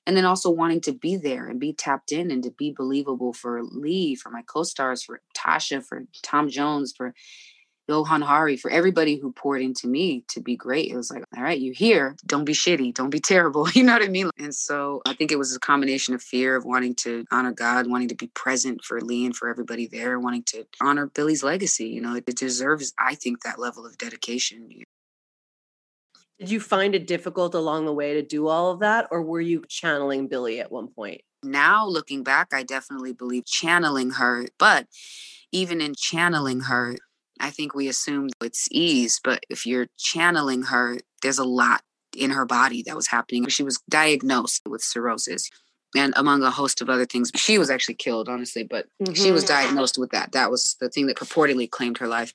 [0.06, 3.34] And then also wanting to be there and be tapped in and to be believable
[3.34, 7.14] for Lee, for my co stars, for Tasha, for Tom Jones, for
[7.90, 10.92] Johann Hari, for everybody who poured into me to be great.
[10.92, 12.16] It was like, all right, you're here.
[12.26, 12.94] Don't be shitty.
[12.94, 13.68] Don't be terrible.
[13.72, 14.30] You know what I mean?
[14.38, 17.88] And so I think it was a combination of fear of wanting to honor God,
[17.88, 21.88] wanting to be present for Lee and for everybody there, wanting to honor Billie's legacy.
[21.88, 24.70] You know, it deserves, I think, that level of dedication.
[26.40, 29.42] Did you find it difficult along the way to do all of that, or were
[29.42, 31.22] you channeling Billy at one point?
[31.44, 34.88] Now, looking back, I definitely believe channeling her, but
[35.52, 36.96] even in channeling her,
[37.40, 41.82] I think we assume it's ease, but if you're channeling her, there's a lot
[42.16, 43.48] in her body that was happening.
[43.48, 45.50] She was diagnosed with cirrhosis
[45.96, 47.32] and among a host of other things.
[47.36, 49.14] She was actually killed, honestly, but mm-hmm.
[49.14, 49.54] she was mm-hmm.
[49.54, 50.32] diagnosed with that.
[50.34, 52.34] That was the thing that purportedly claimed her life.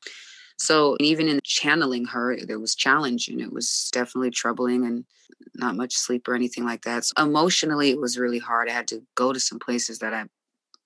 [0.57, 5.05] So even in channeling her, there was challenge and it was definitely troubling and
[5.55, 7.05] not much sleep or anything like that.
[7.05, 8.69] So emotionally, it was really hard.
[8.69, 10.25] I had to go to some places that I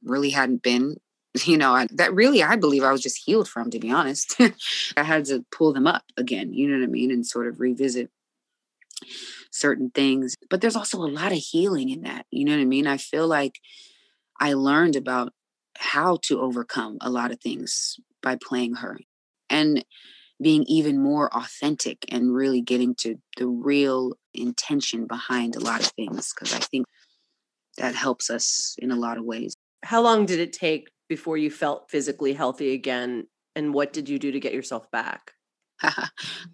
[0.03, 0.97] really hadn't been
[1.45, 4.37] you know, I, that really I believe I was just healed from, to be honest.
[4.97, 7.61] I had to pull them up again, you know what I mean, and sort of
[7.61, 8.11] revisit
[9.51, 10.37] certain things.
[10.49, 12.87] But there's also a lot of healing in that, you know what I mean?
[12.87, 13.61] I feel like
[14.41, 15.33] I learned about
[15.77, 18.99] how to overcome a lot of things by playing her
[19.49, 19.85] and
[20.41, 25.87] being even more authentic and really getting to the real intention behind a lot of
[25.87, 26.33] things.
[26.33, 26.87] Because I think
[27.77, 29.55] that helps us in a lot of ways.
[29.85, 33.27] How long did it take before you felt physically healthy again?
[33.57, 35.33] And what did you do to get yourself back?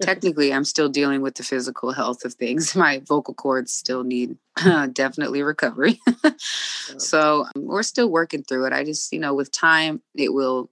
[0.01, 2.75] Technically, I'm still dealing with the physical health of things.
[2.77, 6.01] My vocal cords still need uh, definitely recovery.
[6.39, 8.73] so um, we're still working through it.
[8.73, 10.71] I just, you know, with time, it will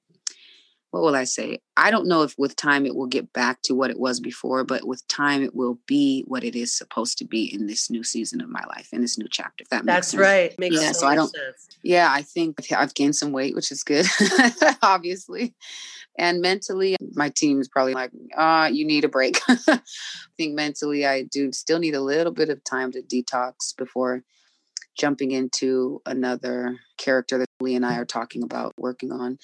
[0.92, 1.59] what will I say?
[1.74, 4.62] I don't know if with time it will get back to what it was before,
[4.62, 8.05] but with time it will be what it is supposed to be in this new
[8.05, 9.64] season of my life, in this new chapter.
[9.70, 10.20] that That's sense.
[10.20, 10.59] right.
[10.59, 11.35] Makes yeah, so, so I don't.
[11.35, 11.68] Sense.
[11.83, 14.07] Yeah, I think I've gained some weight, which is good,
[14.83, 15.55] obviously.
[16.18, 19.81] And mentally, my team is probably like, "Ah, uh, you need a break." I
[20.37, 24.22] think mentally, I do still need a little bit of time to detox before
[24.98, 29.38] jumping into another character that Lee and I are talking about working on.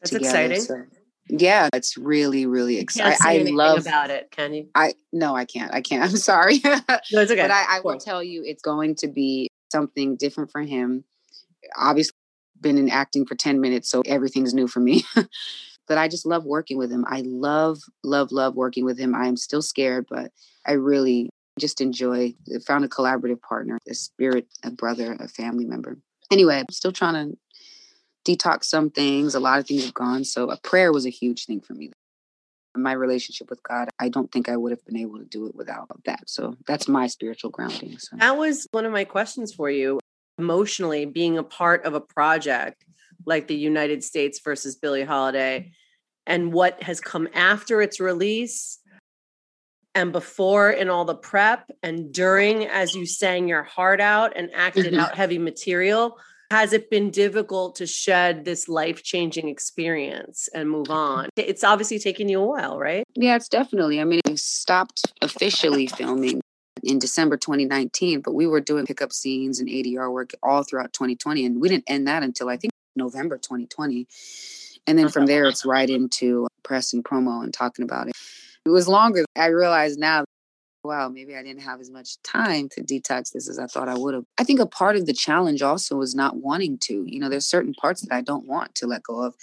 [0.00, 0.26] That's together.
[0.26, 0.60] exciting.
[0.60, 0.84] So,
[1.28, 3.18] yeah, it's really, really exciting.
[3.20, 4.30] I, love about it.
[4.30, 4.68] Can you?
[4.74, 5.74] I no, I can't.
[5.74, 6.02] I can't.
[6.10, 6.60] I'm sorry.
[6.64, 7.42] no, it's okay.
[7.42, 11.04] But I, I will tell you, it's going to be something different for him.
[11.76, 12.12] Obviously,
[12.60, 15.04] been in acting for 10 minutes, so everything's new for me.
[15.88, 17.04] but I just love working with him.
[17.08, 19.14] I love, love, love working with him.
[19.14, 20.30] I am still scared, but
[20.66, 22.34] I really just enjoy
[22.66, 25.98] found a collaborative partner, a spirit, a brother, a family member.
[26.30, 27.38] Anyway, I'm still trying to
[28.26, 29.34] detox some things.
[29.34, 30.24] A lot of things have gone.
[30.24, 31.92] So a prayer was a huge thing for me.
[32.74, 35.54] My relationship with God, I don't think I would have been able to do it
[35.54, 36.28] without that.
[36.28, 37.98] So that's my spiritual grounding.
[37.98, 39.98] So that was one of my questions for you.
[40.38, 42.84] Emotionally, being a part of a project
[43.24, 45.72] like the United States versus Billie Holiday
[46.26, 48.78] and what has come after its release
[49.96, 54.50] and before in all the prep and during as you sang your heart out and
[54.54, 55.00] acted mm-hmm.
[55.00, 56.18] out heavy material
[56.52, 61.28] has it been difficult to shed this life changing experience and move on?
[61.34, 63.02] It's obviously taken you a while, right?
[63.16, 64.00] Yeah, it's definitely.
[64.00, 66.40] I mean, we stopped officially filming
[66.84, 71.44] in December 2019, but we were doing pickup scenes and ADR work all throughout 2020.
[71.44, 74.06] And we didn't end that until I think November 2020.
[74.86, 78.14] And then from there, it's right into press and promo and talking about it.
[78.66, 79.24] It was longer.
[79.36, 80.24] I realize now
[80.82, 83.98] wow, maybe I didn't have as much time to detox this as I thought I
[83.98, 84.24] would have.
[84.38, 87.04] I think a part of the challenge also is not wanting to.
[87.06, 89.34] You know, there's certain parts that I don't want to let go of.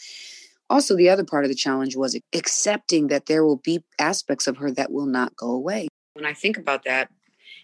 [0.70, 4.58] Also, the other part of the challenge was accepting that there will be aspects of
[4.58, 5.90] her that will not go away.
[6.14, 7.12] When I think about that,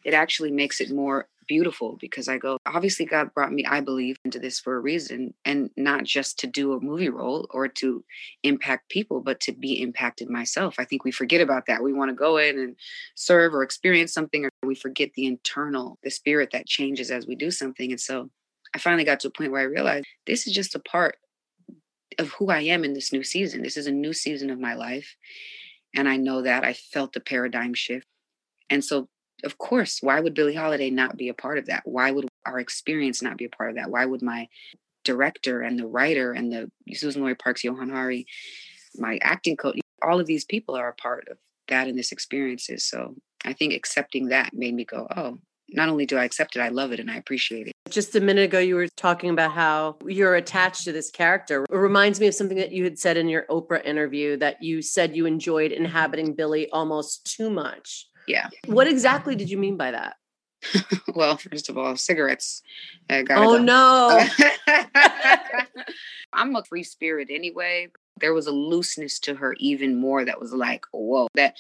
[0.04, 4.16] it actually makes it more beautiful because I go, obviously, God brought me, I believe,
[4.24, 8.06] into this for a reason and not just to do a movie role or to
[8.44, 10.76] impact people, but to be impacted myself.
[10.80, 11.84] I think we forget about that.
[11.84, 12.76] We want to go in and
[13.16, 17.36] serve or experience something, or we forget the internal, the spirit that changes as we
[17.36, 17.92] do something.
[17.92, 18.30] And so
[18.74, 21.18] I finally got to a point where I realized this is just a part
[22.20, 23.64] of who I am in this new season.
[23.64, 25.16] This is a new season of my life.
[25.96, 28.06] And I know that I felt the paradigm shift.
[28.70, 29.10] And so
[29.43, 31.84] of course, why would Billie Holiday not be a part of that?
[31.86, 33.89] Why would our experience not be a part of that?
[33.89, 34.47] Why would my
[35.04, 38.28] director and the writer and the Suzan-Lori Parks, Johann Hari,
[38.95, 42.84] my acting coach, all of these people are a part of that and this experiences.
[42.84, 45.38] So I think accepting that made me go, oh,
[45.71, 47.73] not only do I accept it, I love it and I appreciate it.
[47.89, 51.65] Just a minute ago, you were talking about how you're attached to this character.
[51.69, 54.82] It reminds me of something that you had said in your Oprah interview that you
[54.82, 58.08] said you enjoyed inhabiting Billie almost too much.
[58.30, 58.50] Yeah.
[58.68, 60.18] What exactly did you mean by that?
[61.15, 62.62] well, first of all, cigarettes.
[63.10, 63.63] Uh, oh go.
[63.63, 64.28] no.
[66.34, 67.88] I'm a free spirit anyway.
[68.22, 71.56] There was a looseness to her even more that was like, whoa, that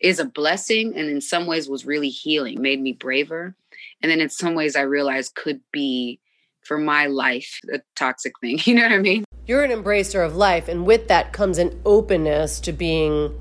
[0.00, 0.96] is a blessing.
[0.96, 3.54] And in some ways was really healing, made me braver.
[4.00, 6.20] And then in some ways I realized could be
[6.62, 8.60] for my life a toxic thing.
[8.64, 9.24] You know what I mean?
[9.46, 10.68] You're an embracer of life.
[10.68, 13.38] And with that comes an openness to being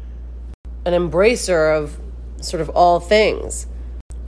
[0.85, 1.97] an embracer of
[2.43, 3.67] sort of all things.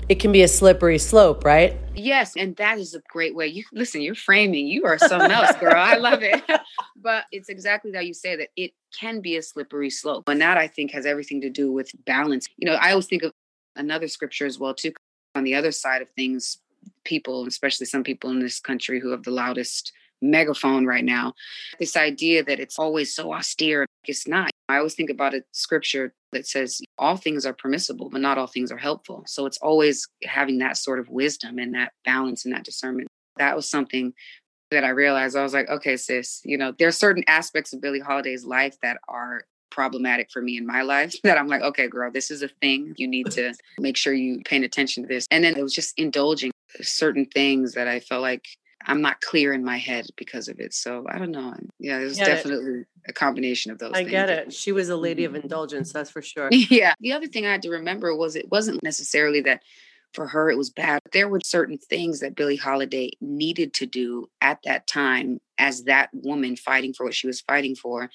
[0.08, 1.78] It can be a slippery slope, right?
[1.96, 3.48] Yes, and that is a great way.
[3.48, 4.68] You listen, you're framing.
[4.68, 5.74] You are something else, girl.
[5.76, 6.44] I love it.
[6.96, 10.30] but it's exactly how you say that it can be a slippery slope.
[10.30, 12.48] And that I think has everything to do with balance.
[12.58, 13.32] You know, I always think of
[13.76, 14.94] another scripture as well too
[15.34, 16.60] on the other side of things
[17.04, 21.34] people especially some people in this country who have the loudest megaphone right now.
[21.80, 24.50] This idea that it's always so austere, it's not.
[24.70, 28.46] I always think about a scripture that says all things are permissible, but not all
[28.46, 29.24] things are helpful.
[29.26, 33.08] So it's always having that sort of wisdom and that balance and that discernment.
[33.38, 34.14] That was something
[34.72, 35.38] that I realized.
[35.38, 38.78] I was like, okay, sis, you know, there are certain aspects of Billie Holiday's life
[38.82, 42.42] that are problematic for me in my life that I'm like, okay, girl, this is
[42.42, 42.94] a thing.
[42.98, 45.26] You need to make sure you paying attention to this.
[45.32, 48.46] And then it was just indulging certain things that I felt like
[48.88, 50.74] I'm not clear in my head because of it.
[50.74, 51.54] So I don't know.
[51.80, 52.88] Yeah, it was definitely it.
[53.08, 53.92] a combination of those.
[53.94, 54.12] I things.
[54.12, 54.54] get it.
[54.54, 55.42] She was a lady of mm-hmm.
[55.42, 56.50] indulgence, that's for sure.
[56.52, 56.94] Yeah.
[57.00, 59.64] The other thing I had to remember was it wasn't necessarily that
[60.14, 61.02] for her it was bad.
[61.12, 66.10] There were certain things that Billie Holiday needed to do at that time as that
[66.14, 68.10] woman fighting for what she was fighting for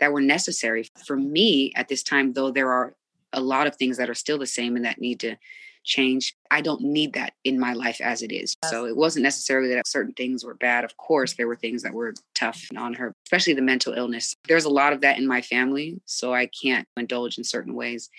[0.00, 2.94] that were necessary for me at this time though there are
[3.32, 5.36] a lot of things that are still the same and that need to
[5.84, 6.34] change.
[6.50, 8.56] I don't need that in my life as it is.
[8.64, 10.84] So it wasn't necessarily that certain things were bad.
[10.84, 14.34] Of course, there were things that were tough on her, especially the mental illness.
[14.48, 18.10] There's a lot of that in my family, so I can't indulge in certain ways.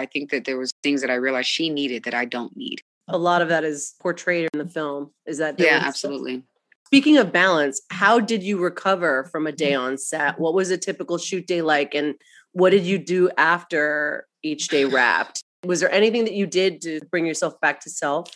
[0.00, 2.82] I think that there was things that I realized she needed that I don't need.
[3.08, 5.10] A lot of that is portrayed in the film.
[5.26, 6.42] Is that Yeah, absolutely.
[6.86, 9.56] Speaking of balance, how did you recover from a mm-hmm.
[9.56, 10.38] day on set?
[10.38, 12.14] What was a typical shoot day like and
[12.52, 15.42] what did you do after each day wrapped?
[15.64, 18.30] Was there anything that you did to bring yourself back to self?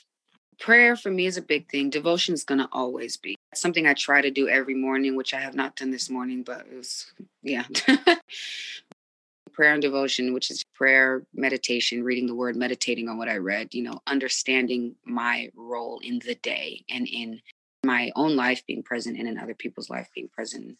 [0.60, 1.90] Prayer for me is a big thing.
[1.90, 5.40] Devotion is going to always be something I try to do every morning, which I
[5.40, 7.12] have not done this morning, but it was,
[7.42, 7.64] yeah.
[9.52, 13.74] prayer and devotion, which is prayer, meditation, reading the word, meditating on what I read,
[13.74, 17.40] you know, understanding my role in the day and in
[17.82, 20.76] my own life being present and in other people's life being present,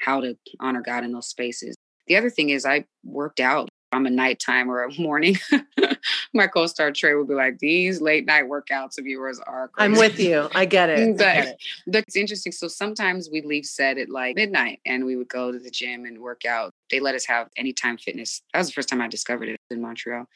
[0.00, 1.76] how to honor God in those spaces.
[2.06, 5.38] The other thing is I worked out I'm a nighttime or a morning,
[6.34, 9.84] my co-star Trey would be like, "These late night workouts of yours are." Crazy.
[9.84, 10.48] I'm with you.
[10.54, 11.16] I get it.
[11.16, 11.58] but, get it.
[11.86, 12.52] it's interesting.
[12.52, 16.04] So sometimes we leave set at like midnight, and we would go to the gym
[16.04, 16.72] and work out.
[16.90, 18.42] They let us have anytime fitness.
[18.52, 20.26] That was the first time I discovered it in Montreal.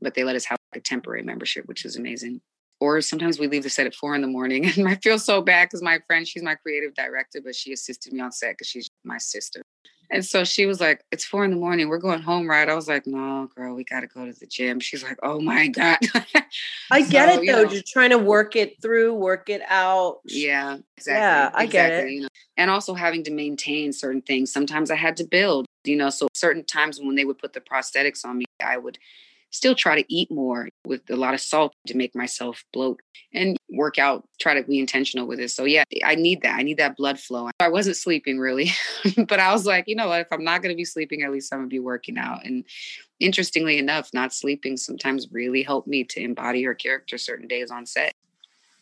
[0.00, 2.40] But they let us have a temporary membership, which is amazing.
[2.80, 5.40] Or sometimes we leave the set at four in the morning, and I feel so
[5.40, 8.68] bad because my friend, she's my creative director, but she assisted me on set because
[8.68, 9.62] she's my sister.
[10.10, 11.88] And so she was like, It's four in the morning.
[11.88, 12.68] We're going home, right?
[12.68, 14.80] I was like, No, girl, we got to go to the gym.
[14.80, 15.98] She's like, Oh my God.
[16.90, 17.62] I get so, it though.
[17.64, 20.20] Know, just trying to work it through, work it out.
[20.24, 21.20] Yeah, exactly.
[21.20, 22.12] Yeah, I exactly, get it.
[22.12, 22.28] You know?
[22.56, 24.52] And also having to maintain certain things.
[24.52, 27.60] Sometimes I had to build, you know, so certain times when they would put the
[27.60, 28.98] prosthetics on me, I would
[29.50, 33.00] still try to eat more with a lot of salt to make myself bloat
[33.32, 35.50] and work out, try to be intentional with it.
[35.50, 36.58] So yeah, I need that.
[36.58, 37.50] I need that blood flow.
[37.60, 38.70] I wasn't sleeping really,
[39.28, 41.32] but I was like, you know what, if I'm not going to be sleeping, at
[41.32, 42.44] least I'm going to be working out.
[42.44, 42.64] And
[43.20, 47.86] interestingly enough, not sleeping sometimes really helped me to embody her character certain days on
[47.86, 48.14] set.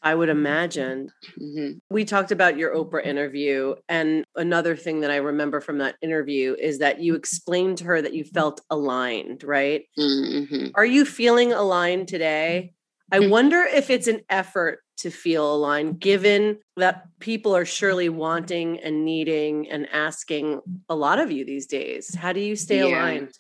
[0.05, 1.11] I would imagine.
[1.41, 1.79] Mm-hmm.
[1.91, 3.75] We talked about your Oprah interview.
[3.89, 8.03] And another thing that I remember from that interview is that you explained to her
[8.03, 9.87] that you felt aligned, right?
[9.99, 10.69] Mm-hmm.
[10.75, 12.75] Are you feeling aligned today?
[13.11, 13.31] I mm-hmm.
[13.31, 19.05] wonder if it's an effort to feel aligned, given that people are surely wanting and
[19.05, 22.15] needing and asking a lot of you these days.
[22.15, 22.99] How do you stay yeah.
[22.99, 23.39] aligned?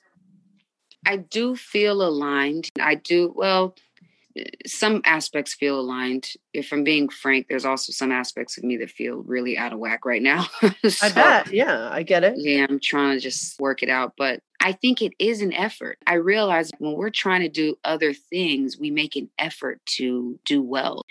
[1.06, 2.70] I do feel aligned.
[2.80, 3.76] I do, well,
[4.66, 6.28] some aspects feel aligned.
[6.52, 9.78] If I'm being frank, there's also some aspects of me that feel really out of
[9.78, 10.46] whack right now.
[10.88, 11.52] so, I bet.
[11.52, 12.34] Yeah, I get it.
[12.36, 14.14] Yeah, I'm trying to just work it out.
[14.16, 15.98] But I think it is an effort.
[16.06, 20.62] I realize when we're trying to do other things, we make an effort to do
[20.62, 21.02] well.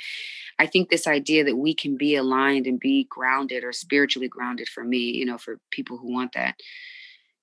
[0.60, 4.68] I think this idea that we can be aligned and be grounded or spiritually grounded
[4.68, 6.56] for me, you know, for people who want that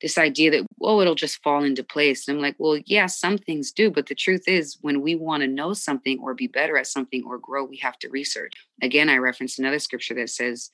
[0.02, 2.26] this idea that oh it'll just fall into place.
[2.26, 5.42] And i'm like well yeah some things do but the truth is when we want
[5.42, 8.52] to know something or be better at something or grow we have to research.
[8.82, 10.70] Again i referenced another scripture that says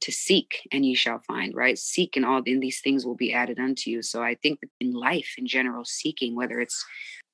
[0.00, 1.78] to seek and ye shall find right?
[1.78, 4.02] Seek and all in these things will be added unto you.
[4.02, 6.84] So i think in life in general seeking whether it's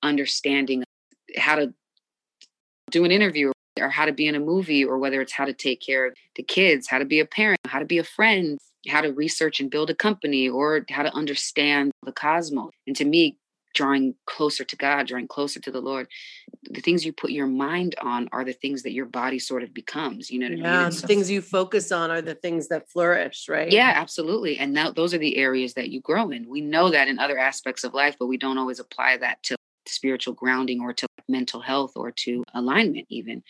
[0.03, 0.85] understanding
[1.37, 1.75] how to
[2.91, 5.53] do an interview or how to be in a movie or whether it's how to
[5.53, 8.59] take care of the kids how to be a parent how to be a friend
[8.89, 12.71] how to research and build a company or how to understand the cosmos.
[12.87, 13.39] And to me,
[13.75, 16.09] drawing closer to God, drawing closer to the Lord,
[16.71, 19.73] the things you put your mind on are the things that your body sort of
[19.73, 20.31] becomes.
[20.31, 20.93] You know what yeah, I mean?
[20.93, 23.71] So, things you focus on are the things that flourish, right?
[23.71, 24.59] Yeah, absolutely.
[24.59, 26.49] And now those are the areas that you grow in.
[26.49, 29.57] We know that in other aspects of life, but we don't always apply that to
[29.87, 33.43] spiritual grounding or to mental health or to alignment, even.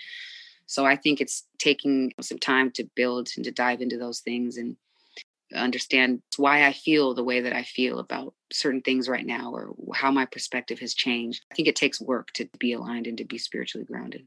[0.66, 4.58] So I think it's taking some time to build and to dive into those things
[4.58, 4.76] and
[5.54, 9.74] understand why I feel the way that I feel about certain things right now or
[9.94, 11.44] how my perspective has changed.
[11.50, 14.26] I think it takes work to be aligned and to be spiritually grounded.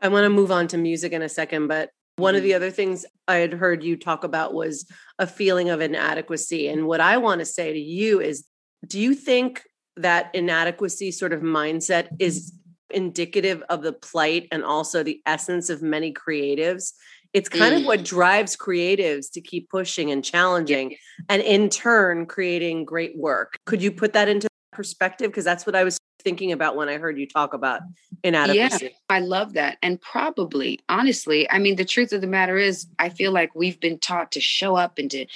[0.00, 2.56] I want to move on to music in a second, but one of the mm-hmm.
[2.56, 4.86] other things I had heard you talk about was
[5.18, 6.68] a feeling of inadequacy.
[6.68, 8.44] And what I want to say to you is
[8.86, 9.62] do you think
[9.96, 12.52] that inadequacy sort of mindset is
[12.90, 16.92] indicative of the plight and also the essence of many creatives
[17.38, 17.80] it's kind mm.
[17.80, 20.96] of what drives creatives to keep pushing and challenging
[21.28, 23.56] and in turn creating great work.
[23.64, 25.30] Could you put that into perspective?
[25.30, 27.80] Because that's what i was thinking about when i heard you talk about
[28.24, 28.86] inadequacy.
[28.86, 32.86] Yeah i love that and probably honestly i mean the truth of the matter is
[32.98, 35.26] i feel like we've been taught to show up and to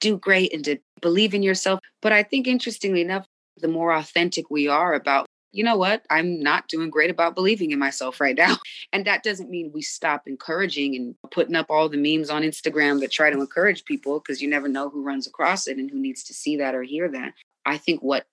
[0.00, 3.24] do great and to believe in yourself but i think interestingly enough
[3.58, 6.04] the more authentic we are about you know what?
[6.10, 8.56] I'm not doing great about believing in myself right now.
[8.94, 13.00] And that doesn't mean we stop encouraging and putting up all the memes on Instagram
[13.00, 15.98] that try to encourage people because you never know who runs across it and who
[15.98, 17.32] needs to see that or hear that.
[17.64, 18.26] I think what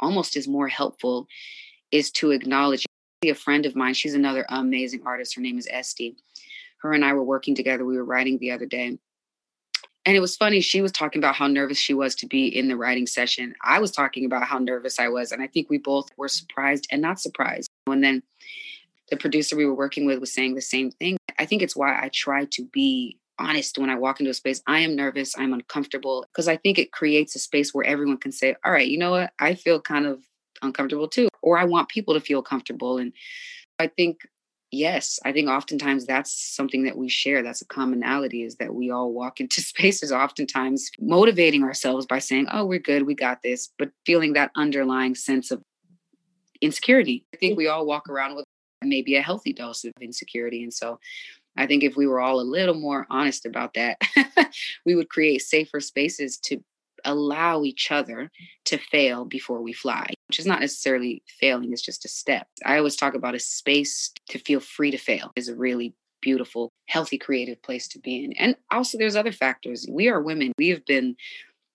[0.00, 1.26] almost is more helpful
[1.92, 2.86] is to acknowledge
[3.22, 3.92] a friend of mine.
[3.92, 5.34] She's another amazing artist.
[5.34, 6.16] Her name is Esty.
[6.78, 7.84] Her and I were working together.
[7.84, 8.98] We were writing the other day
[10.04, 10.60] and it was funny.
[10.60, 13.54] She was talking about how nervous she was to be in the writing session.
[13.62, 15.32] I was talking about how nervous I was.
[15.32, 17.68] And I think we both were surprised and not surprised.
[17.86, 18.22] And then
[19.10, 21.18] the producer we were working with was saying the same thing.
[21.38, 24.62] I think it's why I try to be honest when I walk into a space.
[24.66, 28.32] I am nervous, I'm uncomfortable, because I think it creates a space where everyone can
[28.32, 29.32] say, All right, you know what?
[29.38, 30.20] I feel kind of
[30.62, 31.28] uncomfortable too.
[31.42, 32.98] Or I want people to feel comfortable.
[32.98, 33.12] And
[33.78, 34.26] I think
[34.70, 38.90] yes i think oftentimes that's something that we share that's a commonality is that we
[38.90, 43.70] all walk into spaces oftentimes motivating ourselves by saying oh we're good we got this
[43.78, 45.62] but feeling that underlying sense of
[46.60, 47.24] insecurity.
[47.32, 48.44] I think we all walk around with
[48.82, 51.00] maybe a healthy dose of insecurity and so
[51.56, 53.98] i think if we were all a little more honest about that
[54.86, 56.62] we would create safer spaces to
[57.04, 58.30] allow each other
[58.66, 62.46] to fail before we fly, which is not necessarily failing, it's just a step.
[62.64, 66.72] I always talk about a space to feel free to fail is a really beautiful,
[66.86, 68.32] healthy, creative place to be in.
[68.34, 69.86] And also, there's other factors.
[69.88, 71.16] We are women, we have been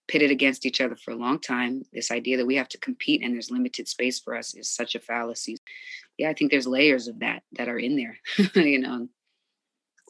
[0.08, 1.84] pitted against each other for a long time.
[1.94, 4.96] This idea that we have to compete and there's limited space for us is such
[4.96, 5.58] a fallacy.
[6.18, 8.18] Yeah, I think there's layers of that that are in there,
[8.56, 9.08] you know.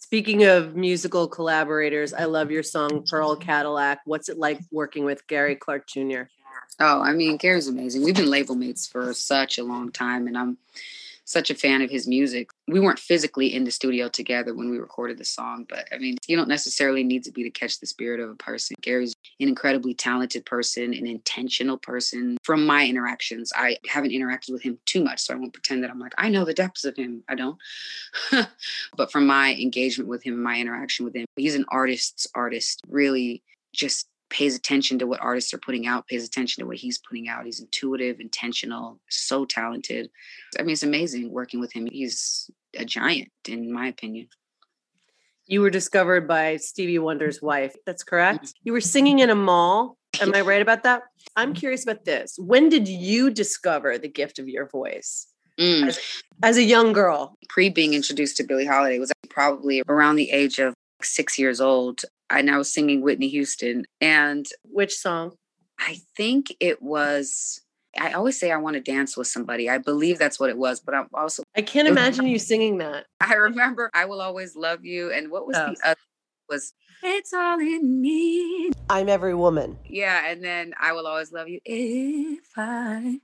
[0.02, 4.02] Speaking of musical collaborators, I love your song Pearl Cadillac.
[4.06, 6.24] What's it like working with Gary Clark Jr.?
[6.80, 8.03] Oh, I mean, Gary's amazing.
[8.03, 10.57] We've been label mates for such a long time, and I'm
[11.26, 12.49] such a fan of his music.
[12.68, 16.18] We weren't physically in the studio together when we recorded the song, but I mean,
[16.28, 18.76] you don't necessarily need to be to catch the spirit of a person.
[18.82, 22.38] Gary's an incredibly talented person, an intentional person.
[22.43, 25.91] From my interactions, I haven't interacted with him too much, so I won't pretend that
[25.91, 27.24] I'm like, I know the depths of him.
[27.30, 27.57] I don't.
[28.97, 33.43] but from my engagement with him, my interaction with him, he's an artist's artist, really
[33.74, 37.30] just pays attention to what artists are putting out, pays attention to what he's putting
[37.30, 37.46] out.
[37.46, 40.10] He's intuitive, intentional, so talented.
[40.60, 41.86] I mean, it's amazing working with him.
[41.86, 44.28] He's a giant, in my opinion.
[45.46, 47.76] You were discovered by Stevie Wonder's wife.
[47.86, 48.46] That's correct.
[48.46, 48.62] Mm-hmm.
[48.64, 49.98] You were singing in a mall.
[50.20, 51.04] Am I right about that?
[51.36, 52.36] I'm curious about this.
[52.38, 55.28] When did you discover the gift of your voice?
[55.60, 55.88] Mm.
[55.88, 56.00] As,
[56.42, 57.38] as, a young girl?
[57.50, 60.74] Pre being introduced to Billie Holiday was probably around the age of
[61.04, 62.02] six years old.
[62.34, 63.86] I now was singing Whitney Houston.
[64.02, 65.38] And which song?
[65.80, 67.62] I think it was.
[68.00, 69.70] I always say I want to dance with somebody.
[69.70, 71.44] I believe that's what it was, but I'm also.
[71.56, 73.06] I can't imagine you singing that.
[73.22, 75.74] I remember "I Will Always Love You," and what was oh.
[75.74, 76.00] the other?
[76.50, 76.74] Was
[77.04, 78.72] it's all in me.
[78.90, 79.78] I'm every woman.
[79.86, 83.20] Yeah, and then I will always love you if I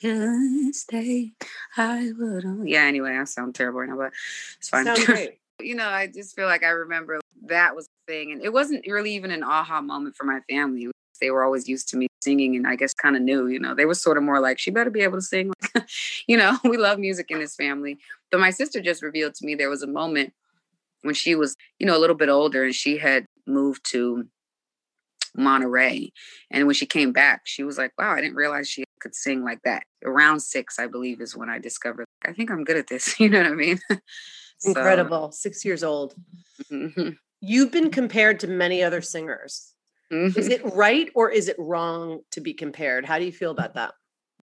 [0.00, 1.32] could stay.
[1.76, 2.44] I would.
[2.64, 2.84] Yeah.
[2.84, 4.12] Anyway, I sound terrible right now, but
[4.58, 4.84] it's fine.
[4.84, 5.40] Sound great.
[5.60, 8.32] you know, I just feel like I remember that was the thing.
[8.32, 10.88] And it wasn't really even an aha moment for my family.
[11.20, 13.74] They were always used to me singing and I guess kind of knew, you know,
[13.74, 15.52] they were sort of more like, she better be able to sing.
[16.26, 17.98] you know, we love music in this family.
[18.30, 20.32] But my sister just revealed to me there was a moment
[21.02, 24.26] when she was, you know, a little bit older and she had moved to
[25.36, 26.12] Monterey.
[26.50, 29.44] And when she came back, she was like, wow, I didn't realize she could sing
[29.44, 29.82] like that.
[30.04, 33.18] Around six, I believe, is when I discovered, I think I'm good at this.
[33.20, 33.78] You know what I mean?
[34.64, 35.32] Incredible.
[35.32, 35.38] So.
[35.38, 36.14] Six years old.
[36.70, 37.10] Mm-hmm.
[37.40, 39.74] You've been compared to many other singers.
[40.12, 40.38] Mm-hmm.
[40.38, 43.04] Is it right or is it wrong to be compared?
[43.04, 43.94] How do you feel about that?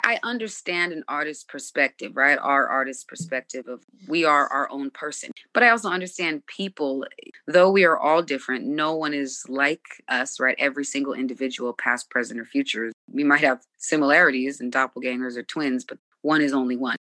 [0.03, 2.37] I understand an artist's perspective, right?
[2.41, 5.31] Our artist's perspective of we are our own person.
[5.53, 7.05] But I also understand people,
[7.47, 10.55] though we are all different, no one is like us, right?
[10.57, 12.91] Every single individual, past, present, or future.
[13.11, 16.95] We might have similarities and doppelgangers or twins, but one is only one.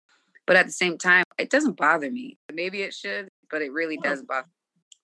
[0.47, 2.37] But at the same time, it doesn't bother me.
[2.53, 4.49] Maybe it should, but it really does bother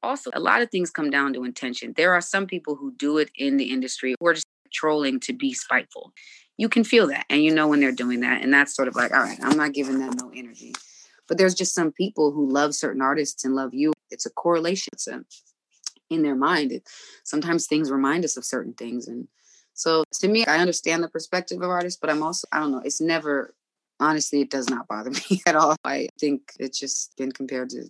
[0.06, 1.92] also a lot of things come down to intention.
[1.96, 5.32] There are some people who do it in the industry who are just trolling to
[5.32, 6.12] be spiteful.
[6.56, 8.96] You can feel that and you know when they're doing that and that's sort of
[8.96, 10.74] like all right i'm not giving them no energy.
[11.28, 13.92] But there's just some people who love certain artists and love you.
[14.10, 15.08] It's a correlation it's
[16.08, 16.70] in their mind.
[16.70, 16.88] It,
[17.24, 19.28] sometimes things remind us of certain things and
[19.74, 22.80] so to me i understand the perspective of artists but i'm also i don't know
[22.82, 23.54] it's never
[24.00, 25.76] honestly it does not bother me at all.
[25.84, 27.84] I think it's just been compared to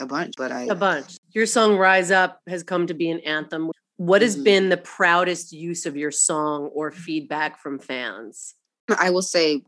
[0.00, 1.16] a bunch, but I a bunch.
[1.34, 3.72] Your song "Rise Up" has come to be an anthem.
[3.96, 4.44] What has mm-hmm.
[4.44, 8.54] been the proudest use of your song or feedback from fans?
[8.96, 9.62] I will say,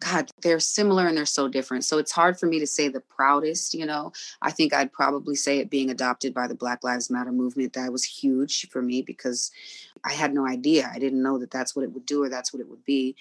[0.00, 1.84] God, they're similar and they're so different.
[1.84, 4.12] So it's hard for me to say the proudest, you know.
[4.42, 7.74] I think I'd probably say it being adopted by the Black Lives Matter movement.
[7.74, 9.52] That was huge for me because
[10.04, 10.90] I had no idea.
[10.92, 13.14] I didn't know that that's what it would do or that's what it would be.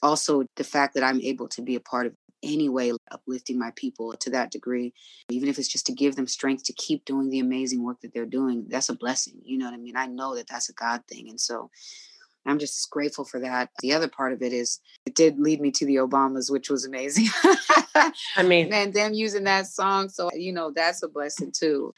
[0.00, 3.72] also the fact that I'm able to be a part of any way uplifting my
[3.74, 4.92] people to that degree
[5.28, 8.12] even if it's just to give them strength to keep doing the amazing work that
[8.14, 9.96] they're doing that's a blessing you know what i mean?
[9.96, 11.70] I know that that's a god thing and so
[12.46, 13.70] i'm just grateful for that.
[13.80, 16.84] The other part of it is it did lead me to the obamas which was
[16.84, 17.26] amazing.
[18.36, 21.92] I mean and them using that song so you know that's a blessing too.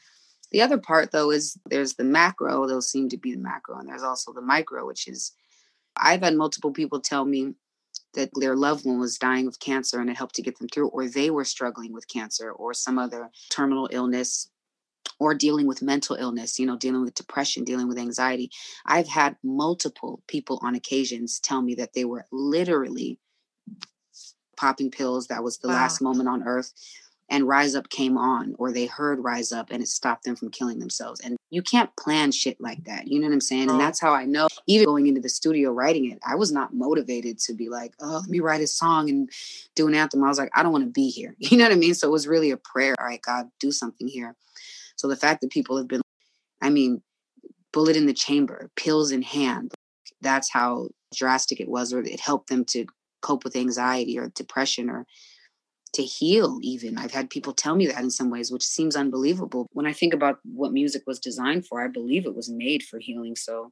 [0.51, 3.87] The other part though is there's the macro those seem to be the macro and
[3.87, 5.33] there's also the micro which is
[5.97, 7.53] i've had multiple people tell me
[8.13, 10.89] that their loved one was dying of cancer and it helped to get them through,
[10.89, 14.49] or they were struggling with cancer or some other terminal illness
[15.19, 18.49] or dealing with mental illness, you know, dealing with depression, dealing with anxiety.
[18.85, 23.19] I've had multiple people on occasions tell me that they were literally
[24.57, 25.27] popping pills.
[25.27, 25.75] That was the wow.
[25.75, 26.73] last moment on earth
[27.31, 30.51] and Rise Up came on, or they heard Rise Up and it stopped them from
[30.51, 31.21] killing themselves.
[31.21, 33.07] And you can't plan shit like that.
[33.07, 33.69] You know what I'm saying?
[33.69, 36.73] And that's how I know, even going into the studio writing it, I was not
[36.73, 39.29] motivated to be like, oh, let me write a song and
[39.75, 40.25] do an anthem.
[40.25, 41.35] I was like, I don't want to be here.
[41.51, 41.93] You know what I mean?
[41.93, 42.95] So it was really a prayer.
[42.99, 44.35] All right, God, do something here.
[44.97, 46.01] So the fact that people have been,
[46.61, 47.01] I mean,
[47.73, 49.73] bullet in the chamber, pills in hand,
[50.21, 52.85] that's how drastic it was, or it helped them to
[53.21, 55.05] cope with anxiety or depression or
[55.93, 56.97] to heal even.
[56.97, 59.67] I've had people tell me that in some ways which seems unbelievable.
[59.73, 62.99] When i think about what music was designed for i believe it was made for
[62.99, 63.35] healing.
[63.35, 63.71] So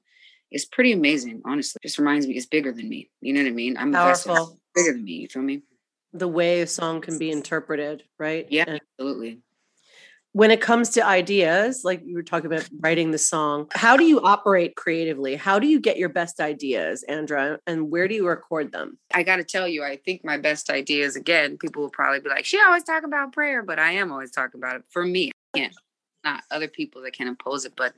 [0.52, 1.80] it's pretty amazing honestly.
[1.84, 3.10] It just reminds me it's bigger than me.
[3.22, 3.78] You know what i mean?
[3.78, 4.60] I'm powerful.
[4.76, 5.64] bigger than me you feel me?
[6.14, 8.48] The way a song can be interpreted right?
[8.50, 9.40] Yeah and absolutely
[10.34, 14.04] when it comes to ideas, like you were talking about writing the song, how do
[14.04, 15.36] you operate creatively?
[15.36, 19.00] How do you get your best ideas, Andra, and where do you record them?
[19.14, 22.30] I got to tell you, I think my best ideas, again, people will probably be
[22.30, 24.84] like, she always talk about prayer, but I am always talking about it.
[24.90, 25.76] For me, I can't,
[26.24, 27.94] not other people that can impose it, but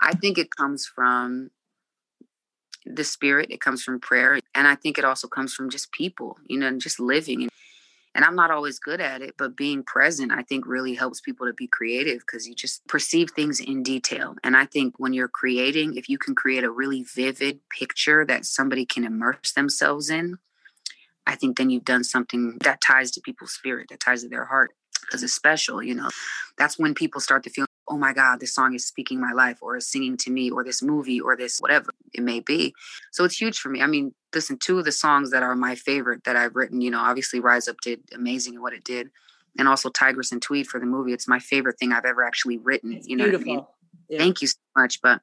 [0.00, 1.50] I think it comes from
[2.86, 4.38] the spirit, it comes from prayer.
[4.54, 7.50] And I think it also comes from just people, you know, just living and
[8.24, 11.54] I'm not always good at it, but being present, I think really helps people to
[11.54, 14.36] be creative because you just perceive things in detail.
[14.44, 18.44] And I think when you're creating, if you can create a really vivid picture that
[18.44, 20.38] somebody can immerse themselves in,
[21.26, 24.44] I think then you've done something that ties to people's spirit, that ties to their
[24.44, 26.10] heart because it's special, you know.
[26.58, 29.58] That's when people start to feel, oh my God, this song is speaking my life
[29.60, 32.74] or is singing to me or this movie or this whatever it may be.
[33.10, 33.82] So it's huge for me.
[33.82, 36.90] I mean, listen, two of the songs that are my favorite that I've written, you
[36.90, 39.10] know, obviously Rise Up did amazing in what it did.
[39.58, 41.12] And also Tigress and Tweed for the movie.
[41.12, 42.92] It's my favorite thing I've ever actually written.
[42.94, 43.52] It's you know beautiful.
[43.52, 43.66] I mean?
[44.08, 44.18] yeah.
[44.18, 45.00] Thank you so much.
[45.02, 45.20] But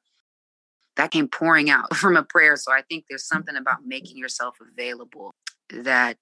[0.96, 2.56] that came pouring out from a prayer.
[2.56, 5.34] So I think there's something about making yourself available
[5.70, 6.18] that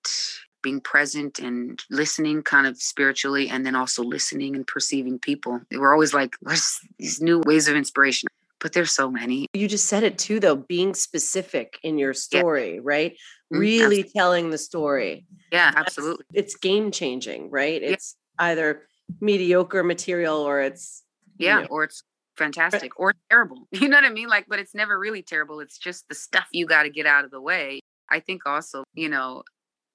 [0.63, 5.61] being present and listening kind of spiritually and then also listening and perceiving people.
[5.73, 8.29] We're always like, where's these new ways of inspiration?
[8.61, 9.47] But there's so many.
[9.53, 12.81] You just said it too, though, being specific in your story, yeah.
[12.83, 13.13] right?
[13.13, 13.59] Mm-hmm.
[13.59, 14.13] Really absolutely.
[14.17, 15.27] telling the story.
[15.53, 16.25] Yeah, absolutely.
[16.33, 17.81] That's, it's game changing, right?
[17.81, 17.91] Yeah.
[17.91, 18.83] It's either
[19.21, 21.05] mediocre material or it's
[21.39, 22.03] yeah, you know, or it's
[22.37, 23.69] fantastic or terrible.
[23.73, 24.29] You know what I mean?
[24.29, 25.61] Like, but it's never really terrible.
[25.61, 27.81] It's just the stuff you got to get out of the way.
[28.11, 29.43] I think also, you know,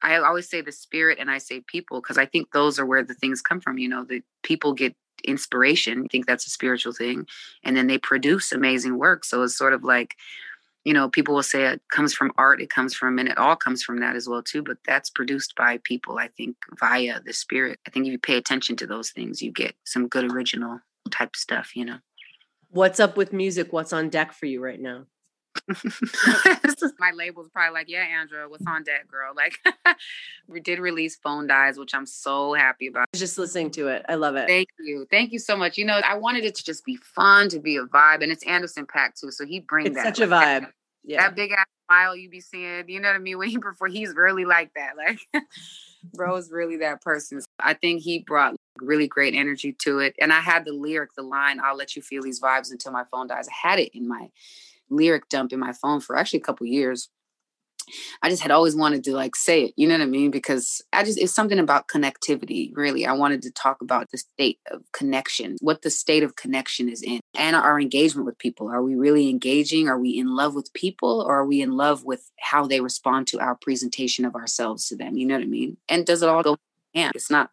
[0.03, 3.03] I always say the spirit and I say people because I think those are where
[3.03, 3.77] the things come from.
[3.77, 6.07] You know, the people get inspiration.
[6.09, 7.25] Think that's a spiritual thing.
[7.63, 9.23] And then they produce amazing work.
[9.23, 10.15] So it's sort of like,
[10.83, 13.55] you know, people will say it comes from art, it comes from, and it all
[13.55, 14.61] comes from that as well, too.
[14.61, 17.79] But that's produced by people, I think, via the spirit.
[17.87, 21.37] I think if you pay attention to those things, you get some good original type
[21.37, 21.99] stuff, you know.
[22.69, 23.71] What's up with music?
[23.71, 25.05] What's on deck for you right now?
[26.99, 29.33] my label's probably like, yeah, Andra, what's on deck, girl?
[29.35, 29.59] Like,
[30.47, 33.07] we did release Phone Dies, which I'm so happy about.
[33.15, 34.05] Just listening to it.
[34.09, 34.47] I love it.
[34.47, 35.07] Thank you.
[35.09, 35.77] Thank you so much.
[35.77, 38.23] You know, I wanted it to just be fun, to be a vibe.
[38.23, 39.31] And it's Anderson .Paak too.
[39.31, 40.15] So he brings it's that.
[40.15, 40.61] such a vibe.
[40.61, 40.71] That,
[41.03, 41.21] yeah.
[41.21, 43.37] That big ass smile you be seeing, you know what I mean?
[43.37, 44.97] When he before he's really like that.
[44.97, 45.19] Like,
[46.13, 47.41] bro's really that person.
[47.41, 50.15] So I think he brought really great energy to it.
[50.19, 53.03] And I had the lyric, the line, I'll let you feel these vibes until my
[53.11, 53.47] phone dies.
[53.47, 54.29] I had it in my
[54.95, 57.09] lyric dump in my phone for actually a couple years.
[58.21, 60.31] I just had always wanted to like say it, you know what I mean?
[60.31, 63.05] Because I just, it's something about connectivity, really.
[63.05, 67.01] I wanted to talk about the state of connection, what the state of connection is
[67.03, 68.69] in, and our engagement with people.
[68.69, 69.89] Are we really engaging?
[69.89, 73.27] Are we in love with people or are we in love with how they respond
[73.27, 75.17] to our presentation of ourselves to them?
[75.17, 75.77] You know what I mean?
[75.89, 76.57] And does it all go
[76.95, 77.11] hand?
[77.15, 77.51] It's not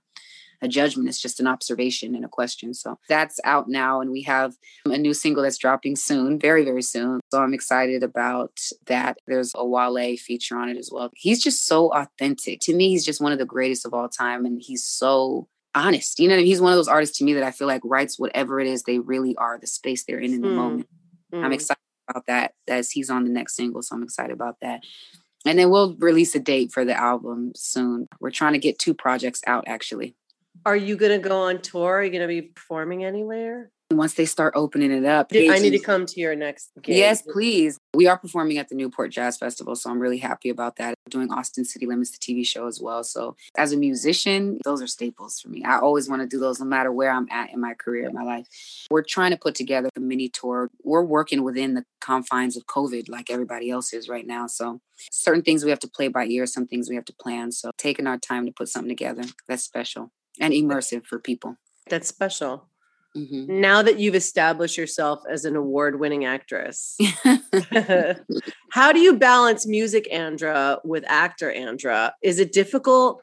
[0.62, 1.08] a judgment.
[1.08, 2.74] It's just an observation and a question.
[2.74, 4.00] So that's out now.
[4.00, 4.54] And we have
[4.84, 7.20] a new single that's dropping soon, very, very soon.
[7.32, 9.18] So I'm excited about that.
[9.26, 11.10] There's a Wale feature on it as well.
[11.14, 12.60] He's just so authentic.
[12.62, 14.44] To me, he's just one of the greatest of all time.
[14.44, 16.18] And he's so honest.
[16.18, 18.60] You know, he's one of those artists to me that I feel like writes whatever
[18.60, 20.56] it is they really are, the space they're in in the mm.
[20.56, 20.88] moment.
[21.32, 21.44] Mm.
[21.44, 23.82] I'm excited about that as he's on the next single.
[23.82, 24.80] So I'm excited about that.
[25.46, 28.08] And then we'll release a date for the album soon.
[28.20, 30.14] We're trying to get two projects out actually.
[30.66, 31.96] Are you going to go on tour?
[31.96, 33.70] Are you going to be performing anywhere?
[33.92, 35.30] once they start opening it up.
[35.34, 36.96] I need to come to your next gig.
[36.96, 37.78] Yes, please.
[37.94, 40.94] We are performing at the Newport Jazz Festival, so I'm really happy about that.
[41.08, 43.02] doing Austin City Limits, the TV show as well.
[43.02, 45.64] So as a musician, those are staples for me.
[45.64, 48.14] I always want to do those no matter where I'm at in my career, in
[48.14, 48.46] my life.
[48.90, 50.70] We're trying to put together a mini tour.
[50.84, 54.46] We're working within the confines of COVID like everybody else is right now.
[54.46, 54.80] So
[55.10, 57.50] certain things we have to play by ear, some things we have to plan.
[57.50, 61.56] So taking our time to put something together, that's special and immersive for people.
[61.88, 62.66] That's special.
[63.16, 63.60] Mm-hmm.
[63.60, 66.96] Now that you've established yourself as an award winning actress,
[68.70, 72.14] how do you balance music Andra with actor Andra?
[72.22, 73.20] Is it difficult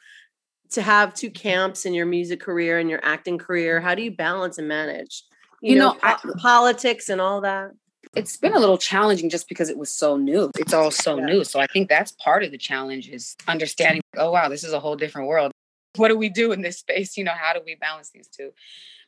[0.72, 3.80] to have two camps in your music career and your acting career?
[3.80, 5.24] How do you balance and manage?
[5.62, 7.72] You, you know, know I, politics and all that?
[8.16, 10.52] It's been a little challenging just because it was so new.
[10.58, 11.26] It's all so yeah.
[11.26, 11.44] new.
[11.44, 14.80] So I think that's part of the challenge is understanding, oh, wow, this is a
[14.80, 15.52] whole different world.
[15.98, 17.18] What do we do in this space?
[17.18, 18.52] You know, how do we balance these two?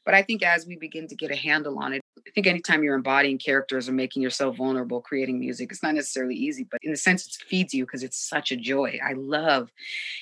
[0.06, 2.84] But I think as we begin to get a handle on it, I think anytime
[2.84, 6.92] you're embodying characters or making yourself vulnerable, creating music, it's not necessarily easy, but in
[6.92, 9.00] the sense it feeds you because it's such a joy.
[9.06, 9.72] I love,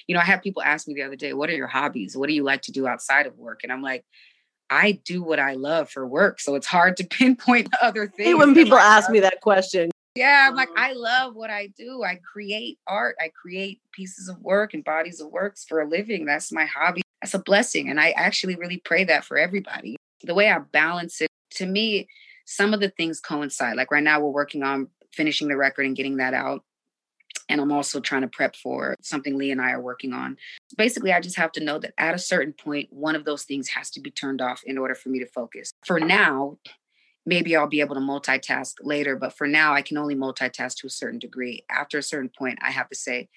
[0.08, 2.18] you know, I had people ask me the other day, what are your hobbies?
[2.18, 3.62] What do you like to do outside of work?
[3.64, 4.04] And I'm like,
[4.70, 6.40] I do what I love for work.
[6.40, 8.28] So it's hard to pinpoint other things.
[8.28, 9.92] Hey, when people ask me that question.
[10.18, 12.04] Yeah, I'm like, I love what I do.
[12.04, 16.26] I create art, I create pieces of work and bodies of works for a living.
[16.26, 17.90] That's my hobby that's a blessing.
[17.90, 19.98] And I actually really pray that for everybody.
[20.24, 22.08] The way I balance it, to me,
[22.46, 23.76] some of the things coincide.
[23.76, 26.64] Like right now, we're working on finishing the record and getting that out.
[27.50, 30.38] And I'm also trying to prep for something Lee and I are working on.
[30.78, 33.70] Basically, I just have to know that at a certain point, one of those things
[33.70, 35.72] has to be turned off in order for me to focus.
[35.86, 36.58] For now,
[37.28, 40.88] maybe I'll be able to multitask later, but for now, I can only multitask to
[40.88, 41.66] a certain degree.
[41.70, 43.28] After a certain point, I have to say,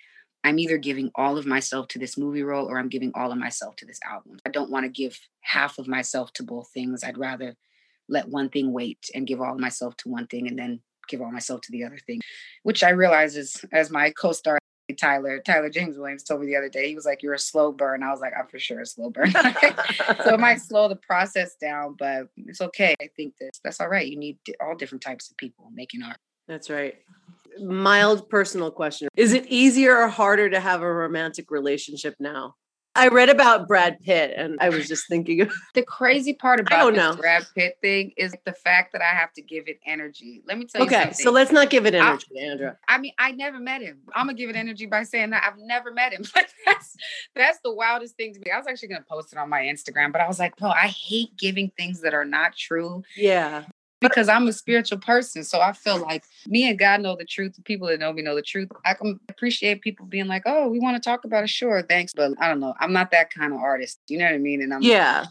[0.44, 3.36] I'm either giving all of myself to this movie role or I'm giving all of
[3.36, 4.38] myself to this album.
[4.46, 7.02] I don't want to give half of myself to both things.
[7.02, 7.56] I'd rather
[8.08, 11.20] let one thing wait and give all of myself to one thing and then give
[11.20, 12.20] all myself to the other thing,
[12.62, 14.58] which I realize is, as my co star,
[14.94, 17.72] Tyler, Tyler James Williams told me the other day, he was like, You're a slow
[17.72, 18.02] burn.
[18.02, 19.30] I was like, I'm for sure a slow burn.
[20.24, 22.94] so it might slow the process down, but it's okay.
[23.00, 24.06] I think that that's all right.
[24.06, 26.18] You need all different types of people making art.
[26.48, 26.94] That's right
[27.58, 29.08] mild personal question.
[29.16, 32.54] Is it easier or harder to have a romantic relationship now?
[33.00, 36.92] I read about Brad Pitt and I was just thinking of the crazy part about
[36.92, 40.42] this Brad Pitt thing is the fact that I have to give it energy.
[40.46, 42.76] Let me tell you Okay, so let's not give it energy, I, Andra.
[42.86, 44.00] I mean, I never met him.
[44.14, 46.24] I'm gonna give it energy by saying that I've never met him.
[46.66, 46.94] that's
[47.34, 48.50] that's the wildest thing to me.
[48.50, 50.88] I was actually gonna post it on my Instagram, but I was like, bro, I
[50.88, 53.02] hate giving things that are not true.
[53.16, 53.64] Yeah
[54.00, 55.44] because I'm a spiritual person.
[55.44, 57.54] So I feel like me and God know the truth.
[57.54, 58.68] The people that know me know the truth.
[58.84, 61.50] I can appreciate people being like, oh, we want to talk about it.
[61.50, 62.12] Sure, thanks.
[62.14, 62.74] But I don't know.
[62.80, 64.00] I'm not that kind of artist.
[64.08, 64.62] You know what I mean?
[64.62, 65.26] And I'm Yeah.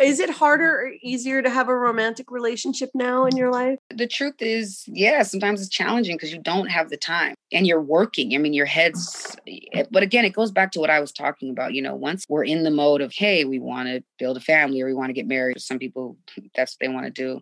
[0.00, 3.76] Is it harder or easier to have a romantic relationship now in your life?
[3.92, 7.82] The truth is, yeah, sometimes it's challenging because you don't have the time and you're
[7.82, 8.32] working.
[8.32, 11.50] I mean, your head's, eh, but again, it goes back to what I was talking
[11.50, 11.74] about.
[11.74, 14.80] You know, once we're in the mode of, hey, we want to build a family
[14.80, 16.16] or we want to get married, some people,
[16.54, 17.40] that's what they want to do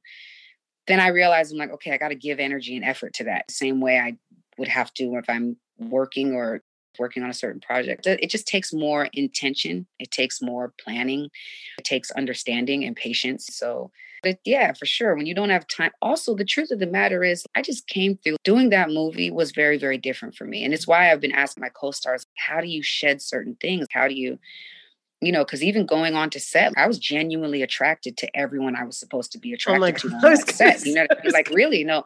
[0.88, 3.50] then I realized I'm like, okay, I got to give energy and effort to that
[3.50, 4.16] same way I
[4.58, 6.62] would have to if I'm working or
[6.98, 8.06] working on a certain project.
[8.06, 9.86] It just takes more intention.
[10.00, 11.28] It takes more planning.
[11.78, 13.46] It takes understanding and patience.
[13.52, 15.14] So, but yeah, for sure.
[15.14, 18.16] When you don't have time, also the truth of the matter is, I just came
[18.16, 20.64] through doing that movie was very, very different for me.
[20.64, 23.86] And it's why I've been asking my co stars, how do you shed certain things?
[23.92, 24.38] How do you
[25.20, 28.84] you know, because even going on to set, I was genuinely attracted to everyone I
[28.84, 30.84] was supposed to be oh attracted oh to on set.
[30.86, 32.04] You know, like really, no,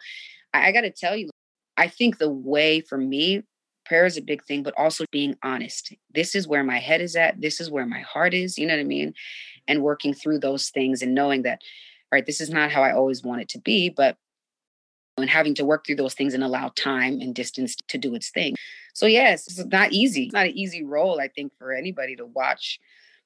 [0.54, 1.30] I, I got to tell you,
[1.76, 3.42] I think the way for me,
[3.84, 5.92] prayer is a big thing, but also being honest.
[6.14, 7.40] This is where my head is at.
[7.40, 8.56] This is where my heart is.
[8.56, 9.14] You know what I mean?
[9.68, 11.60] And working through those things and knowing that,
[12.10, 14.16] right, this is not how I always want it to be, but
[15.18, 18.30] and having to work through those things and allow time and distance to do its
[18.30, 18.54] thing.
[18.94, 20.24] So yes, it's not easy.
[20.24, 22.80] It's not an easy role, I think, for anybody to watch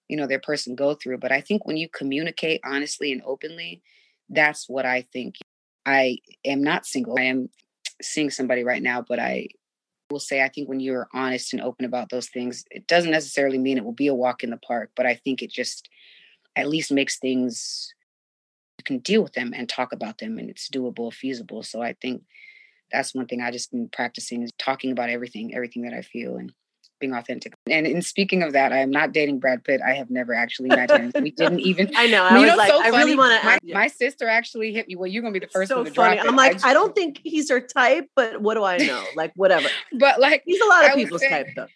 [0.08, 3.82] you know their person go through but i think when you communicate honestly and openly
[4.28, 5.36] that's what i think.
[5.88, 7.16] I am not single.
[7.16, 7.48] I am
[8.02, 9.48] seeing somebody right now but i
[10.10, 13.58] will say i think when you're honest and open about those things it doesn't necessarily
[13.58, 15.88] mean it will be a walk in the park but i think it just
[16.56, 17.94] at least makes things
[18.78, 21.62] you can deal with them and talk about them and it's doable feasible.
[21.62, 22.22] So i think
[22.92, 26.36] that's one thing i just been practicing is talking about everything everything that i feel
[26.36, 26.52] and
[26.98, 27.54] being authentic.
[27.68, 29.80] And in speaking of that, I am not dating Brad Pitt.
[29.86, 31.12] I have never actually met him.
[31.22, 31.90] We didn't even.
[31.96, 32.24] I know.
[32.24, 33.74] I You was know, like, so I really want to.
[33.74, 34.96] my sister actually hit me.
[34.96, 36.16] Well, you're gonna be the first so one to funny.
[36.16, 36.28] drop.
[36.28, 39.04] I'm like, just- I don't think he's her type, but what do I know?
[39.14, 39.68] Like, whatever.
[39.98, 41.66] But like, He's a lot of I people's saying- type, though.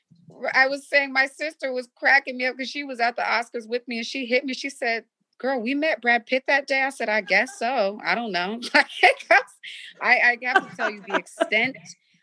[0.55, 3.69] I was saying my sister was cracking me up because she was at the Oscars
[3.69, 4.55] with me and she hit me.
[4.55, 5.05] She said,
[5.37, 6.83] Girl, we met Brad Pitt that day.
[6.83, 7.99] I said, I guess so.
[8.05, 8.59] I don't know.
[8.75, 8.85] I,
[10.03, 11.77] I have to tell you the extent.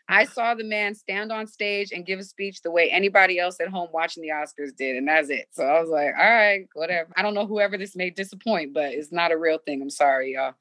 [0.08, 3.60] I saw the man stand on stage and give a speech the way anybody else
[3.60, 4.96] at home watching the Oscars did.
[4.96, 5.48] And that's it.
[5.52, 7.10] So I was like, all right, whatever.
[7.16, 9.82] I don't know whoever this may disappoint, but it's not a real thing.
[9.82, 10.54] I'm sorry, y'all.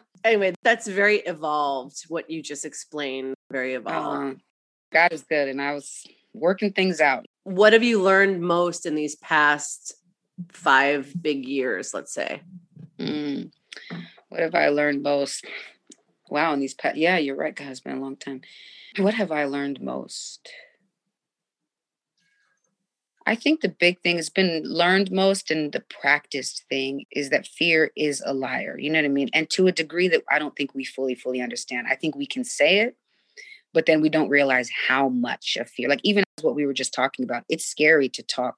[0.24, 2.04] Anyway, that's very evolved.
[2.08, 4.16] What you just explained, very evolved.
[4.16, 4.40] Um,
[4.90, 5.48] God is good.
[5.48, 7.26] And I was working things out.
[7.44, 9.92] what have you learned most in these past
[10.50, 11.92] five big years?
[11.92, 12.40] Let's say.
[12.98, 13.52] Mm.
[14.30, 15.44] What have I learned most?
[16.28, 17.68] Wow, and these past, yeah, you're right, God.
[17.68, 18.42] It's been a long time.
[18.98, 20.48] What have I learned most?
[23.26, 27.46] I think the big thing has been learned most and the practiced thing is that
[27.46, 28.78] fear is a liar.
[28.78, 29.30] You know what I mean?
[29.32, 31.86] And to a degree that I don't think we fully, fully understand.
[31.88, 32.96] I think we can say it,
[33.72, 36.92] but then we don't realize how much of fear, like even what we were just
[36.92, 38.56] talking about, it's scary to talk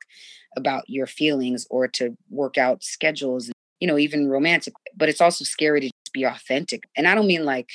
[0.57, 5.45] about your feelings or to work out schedules, you know, even romantic, but it's also
[5.45, 6.89] scary to be authentic.
[6.97, 7.71] And I don't mean like,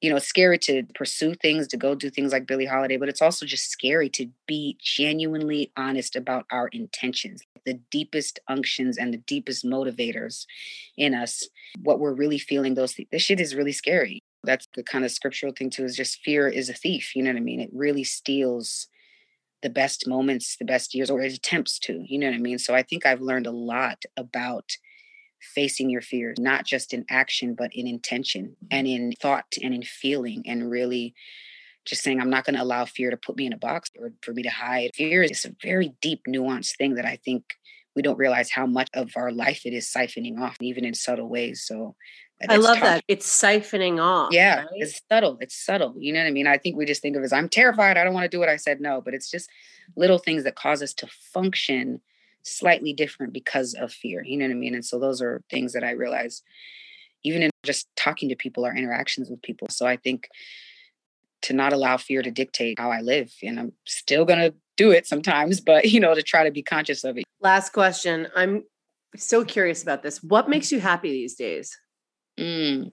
[0.00, 3.22] you know, scary to pursue things, to go do things like Billie Holiday, but it's
[3.22, 9.18] also just scary to be genuinely honest about our intentions, the deepest unctions and the
[9.18, 10.46] deepest motivators
[10.96, 11.48] in us,
[11.82, 12.74] what we're really feeling.
[12.74, 14.20] Those th- this shit is really scary.
[14.44, 15.84] That's the kind of scriptural thing too.
[15.84, 17.14] Is just fear is a thief.
[17.16, 17.60] You know what I mean?
[17.60, 18.88] It really steals
[19.62, 22.04] the best moments, the best years, or it attempts to.
[22.06, 22.58] You know what I mean?
[22.58, 24.76] So I think I've learned a lot about
[25.40, 28.66] facing your fears, not just in action, but in intention mm-hmm.
[28.70, 31.14] and in thought and in feeling, and really
[31.84, 34.12] just saying, I'm not going to allow fear to put me in a box or
[34.22, 34.90] for me to hide.
[34.94, 37.44] Fear is a very deep, nuanced thing that I think
[37.96, 41.28] we don't realize how much of our life it is siphoning off, even in subtle
[41.28, 41.64] ways.
[41.66, 41.96] So
[42.48, 42.84] I love tough.
[42.84, 43.04] that.
[43.08, 44.32] It's siphoning off.
[44.32, 44.68] Yeah, right?
[44.74, 45.38] it's subtle.
[45.40, 45.94] It's subtle.
[45.98, 46.46] You know what I mean?
[46.46, 47.96] I think we just think of it as I'm terrified.
[47.96, 49.48] I don't want to do what I said no, but it's just
[49.96, 52.00] little things that cause us to function
[52.50, 54.22] slightly different because of fear.
[54.24, 54.74] You know what I mean?
[54.74, 56.42] And so those are things that I realize
[57.24, 59.68] even in just talking to people, our interactions with people.
[59.70, 60.28] So I think
[61.42, 65.06] to not allow fear to dictate how I live, and I'm still gonna do it
[65.06, 67.24] sometimes, but you know, to try to be conscious of it.
[67.40, 68.28] Last question.
[68.34, 68.64] I'm
[69.16, 70.22] so curious about this.
[70.22, 71.76] What makes you happy these days?
[72.38, 72.92] Mm.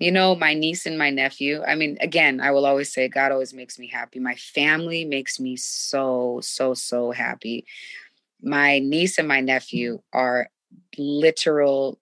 [0.00, 1.62] You know, my niece and my nephew.
[1.62, 4.18] I mean, again, I will always say God always makes me happy.
[4.18, 7.64] My family makes me so, so, so happy.
[8.44, 10.48] My niece and my nephew are
[10.98, 11.98] literal.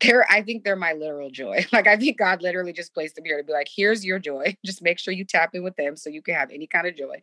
[0.00, 1.66] They're, I think they're my literal joy.
[1.72, 4.56] Like, I think God literally just placed them here to be like, here's your joy.
[4.64, 6.96] Just make sure you tap in with them so you can have any kind of
[6.96, 7.20] joy.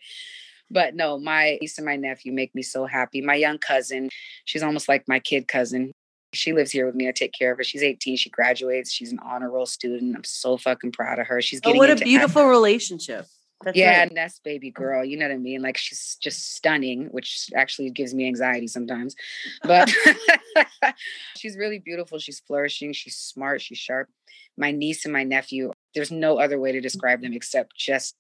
[0.69, 3.21] But no, my niece and my nephew make me so happy.
[3.21, 4.09] My young cousin,
[4.45, 5.91] she's almost like my kid cousin.
[6.33, 7.09] She lives here with me.
[7.09, 7.63] I take care of her.
[7.63, 8.15] She's 18.
[8.15, 8.91] She graduates.
[8.91, 10.15] She's an honor roll student.
[10.15, 11.41] I'm so fucking proud of her.
[11.41, 13.25] She's Oh, getting what a beautiful relationship.
[13.63, 14.07] That's yeah, right.
[14.07, 15.05] and that's baby girl.
[15.05, 15.61] You know what I mean?
[15.61, 19.15] Like she's just stunning, which actually gives me anxiety sometimes.
[19.63, 19.91] But
[21.37, 22.19] she's really beautiful.
[22.19, 22.93] She's flourishing.
[22.93, 23.61] She's smart.
[23.61, 24.09] She's sharp.
[24.57, 25.71] My niece and my nephew.
[25.93, 28.15] There's no other way to describe them except just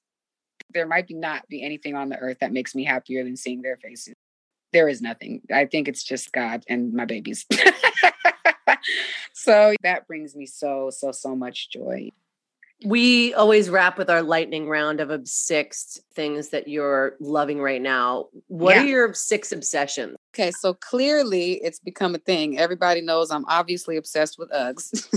[0.73, 3.61] there might be not be anything on the earth that makes me happier than seeing
[3.61, 4.13] their faces.
[4.73, 5.41] There is nothing.
[5.51, 7.45] I think it's just God and my babies.
[9.33, 12.11] so that brings me so so so much joy.
[12.83, 18.29] We always wrap with our lightning round of six things that you're loving right now.
[18.47, 18.81] What Yeah.
[18.81, 20.17] are your six obsessions?
[20.33, 22.57] Okay, so clearly it's become a thing.
[22.57, 25.07] Everybody knows I'm obviously obsessed with Uggs.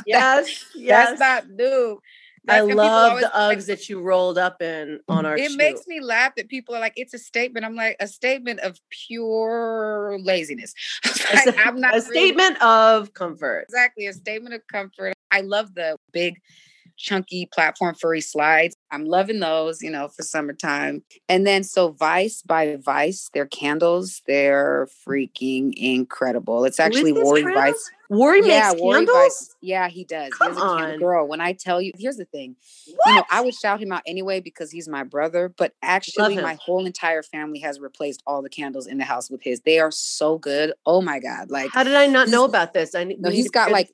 [0.06, 1.18] Yes, yes.
[1.18, 2.00] That's not new.
[2.48, 5.36] I and people love always the like- Uggs that you rolled up in on our
[5.36, 5.58] It shoot.
[5.58, 7.66] makes me laugh that people are like, it's a statement.
[7.66, 10.72] I'm like, a statement of pure laziness.
[11.34, 13.66] Like, a, I'm not a really- statement of comfort.
[13.68, 15.12] exactly a statement of comfort.
[15.30, 16.40] I love the big
[17.00, 18.76] chunky platform furry slides.
[18.90, 21.02] I'm loving those, you know, for summertime.
[21.28, 26.64] And then so Vice by Vice, their candles, they're freaking incredible.
[26.64, 27.54] It's actually crap?
[27.54, 27.90] Vice.
[28.10, 29.16] Worry yeah, makes candles.
[29.16, 29.56] Vice.
[29.60, 30.30] Yeah, he does.
[30.32, 30.98] Come he has a on.
[30.98, 31.28] girl.
[31.28, 32.56] When I tell you, here's the thing.
[32.86, 33.08] What?
[33.08, 36.58] You know, I would shout him out anyway because he's my brother, but actually, my
[36.60, 39.60] whole entire family has replaced all the candles in the house with his.
[39.60, 40.72] They are so good.
[40.84, 41.52] Oh my God.
[41.52, 42.96] Like, How did I not know about this?
[42.96, 43.90] I no, he's got like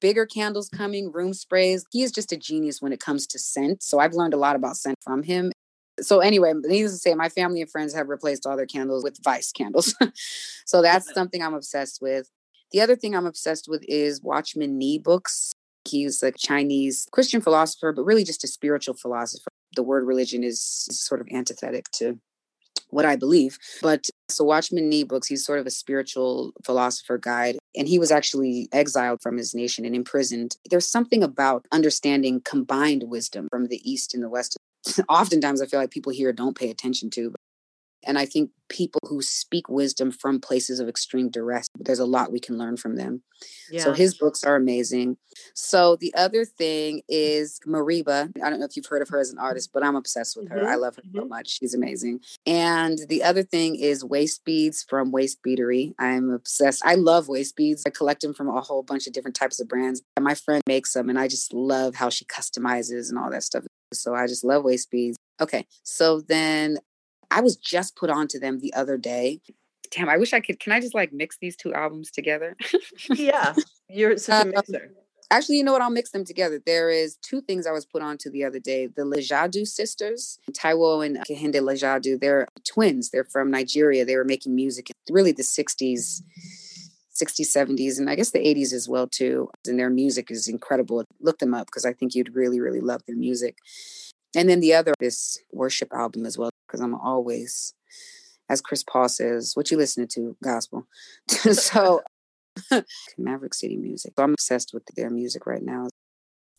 [0.00, 1.84] bigger candles coming, room sprays.
[1.90, 3.82] He is just a genius when it comes to scent.
[3.82, 5.52] So I've learned a lot about scent from him.
[6.00, 9.18] So anyway, needless to say, my family and friends have replaced all their candles with
[9.22, 9.94] Vice candles.
[10.64, 12.30] so that's something I'm obsessed with.
[12.72, 15.52] The other thing I'm obsessed with is Watchman Nee books.
[15.84, 19.48] He's a Chinese Christian philosopher, but really just a spiritual philosopher.
[19.74, 22.18] the word religion is, is sort of antithetic to
[22.90, 23.58] what I believe.
[23.82, 27.56] But so Watchman Nee books, he's sort of a spiritual philosopher guide.
[27.76, 30.56] And he was actually exiled from his nation and imprisoned.
[30.68, 34.56] There's something about understanding combined wisdom from the East and the West.
[35.08, 37.34] Oftentimes I feel like people here don't pay attention to.
[38.04, 42.32] And I think people who speak wisdom from places of extreme duress, there's a lot
[42.32, 43.22] we can learn from them.
[43.70, 43.82] Yeah.
[43.82, 45.16] So his books are amazing.
[45.54, 48.30] So the other thing is Mereba.
[48.42, 50.48] I don't know if you've heard of her as an artist, but I'm obsessed with
[50.50, 50.58] her.
[50.58, 50.66] Mm-hmm.
[50.66, 51.18] I love her mm-hmm.
[51.18, 51.58] so much.
[51.58, 52.20] She's amazing.
[52.46, 55.94] And the other thing is waist beads from Waist Beadery.
[55.98, 56.82] I'm obsessed.
[56.84, 57.82] I love waist beads.
[57.86, 60.02] I collect them from a whole bunch of different types of brands.
[60.16, 63.42] And my friend makes them, and I just love how she customizes and all that
[63.42, 63.64] stuff.
[63.92, 65.16] So I just love waist beads.
[65.40, 65.66] Okay.
[65.82, 66.78] So then
[67.30, 69.40] I was just put onto them the other day.
[69.90, 70.60] Damn, I wish I could.
[70.60, 72.56] Can I just like mix these two albums together?
[73.10, 73.54] yeah,
[73.88, 74.84] you're such a um, mixer.
[74.84, 74.90] Um,
[75.30, 75.82] actually, you know what?
[75.82, 76.60] I'll mix them together.
[76.64, 78.86] There is two things I was put onto the other day.
[78.86, 83.10] The Lijadu sisters, Taiwo and Kehinde Lijadu, they're twins.
[83.10, 84.04] They're from Nigeria.
[84.04, 86.22] They were making music in really the 60s.
[87.20, 89.50] 60s, 70s, and I guess the 80s as well too.
[89.66, 91.04] And their music is incredible.
[91.20, 93.58] Look them up because I think you'd really, really love their music.
[94.36, 97.74] And then the other, this worship album as well because I'm always,
[98.48, 100.86] as Chris Paul says, what you listening to, gospel.
[101.28, 102.02] so
[103.18, 104.12] Maverick City music.
[104.16, 105.88] So I'm obsessed with their music right now.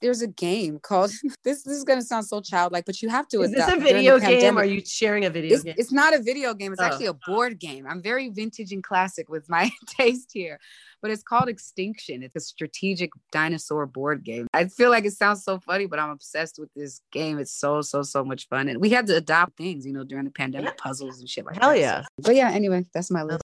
[0.01, 1.11] There's a game called
[1.43, 1.63] this.
[1.63, 3.41] This is gonna sound so childlike, but you have to.
[3.41, 4.57] Is this a video game?
[4.57, 5.75] Are you sharing a video it's, game?
[5.77, 6.73] It's not a video game.
[6.73, 6.85] It's oh.
[6.85, 7.85] actually a board game.
[7.87, 10.59] I'm very vintage and classic with my taste here
[11.01, 12.23] but it's called Extinction.
[12.23, 14.47] It's a strategic dinosaur board game.
[14.53, 17.39] I feel like it sounds so funny, but I'm obsessed with this game.
[17.39, 18.67] It's so, so, so much fun.
[18.67, 21.55] And we had to adopt things, you know, during the pandemic, puzzles and shit like
[21.55, 21.79] Hell that.
[21.79, 22.01] Hell yeah.
[22.01, 23.41] So, but yeah, anyway, that's my list.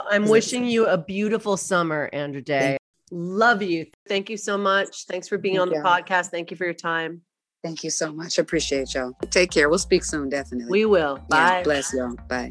[0.00, 2.76] I'm wishing you a beautiful summer, Andra Day.
[3.14, 3.86] Love you.
[4.08, 5.04] Thank you so much.
[5.04, 5.82] Thanks for being Thank on the you.
[5.82, 6.30] podcast.
[6.30, 7.20] Thank you for your time.
[7.62, 8.38] Thank you so much.
[8.38, 9.12] Appreciate y'all.
[9.30, 9.68] Take care.
[9.68, 10.70] We'll speak soon, definitely.
[10.70, 11.18] We will.
[11.28, 11.58] Bye.
[11.58, 12.16] Yeah, bless y'all.
[12.26, 12.50] Bye.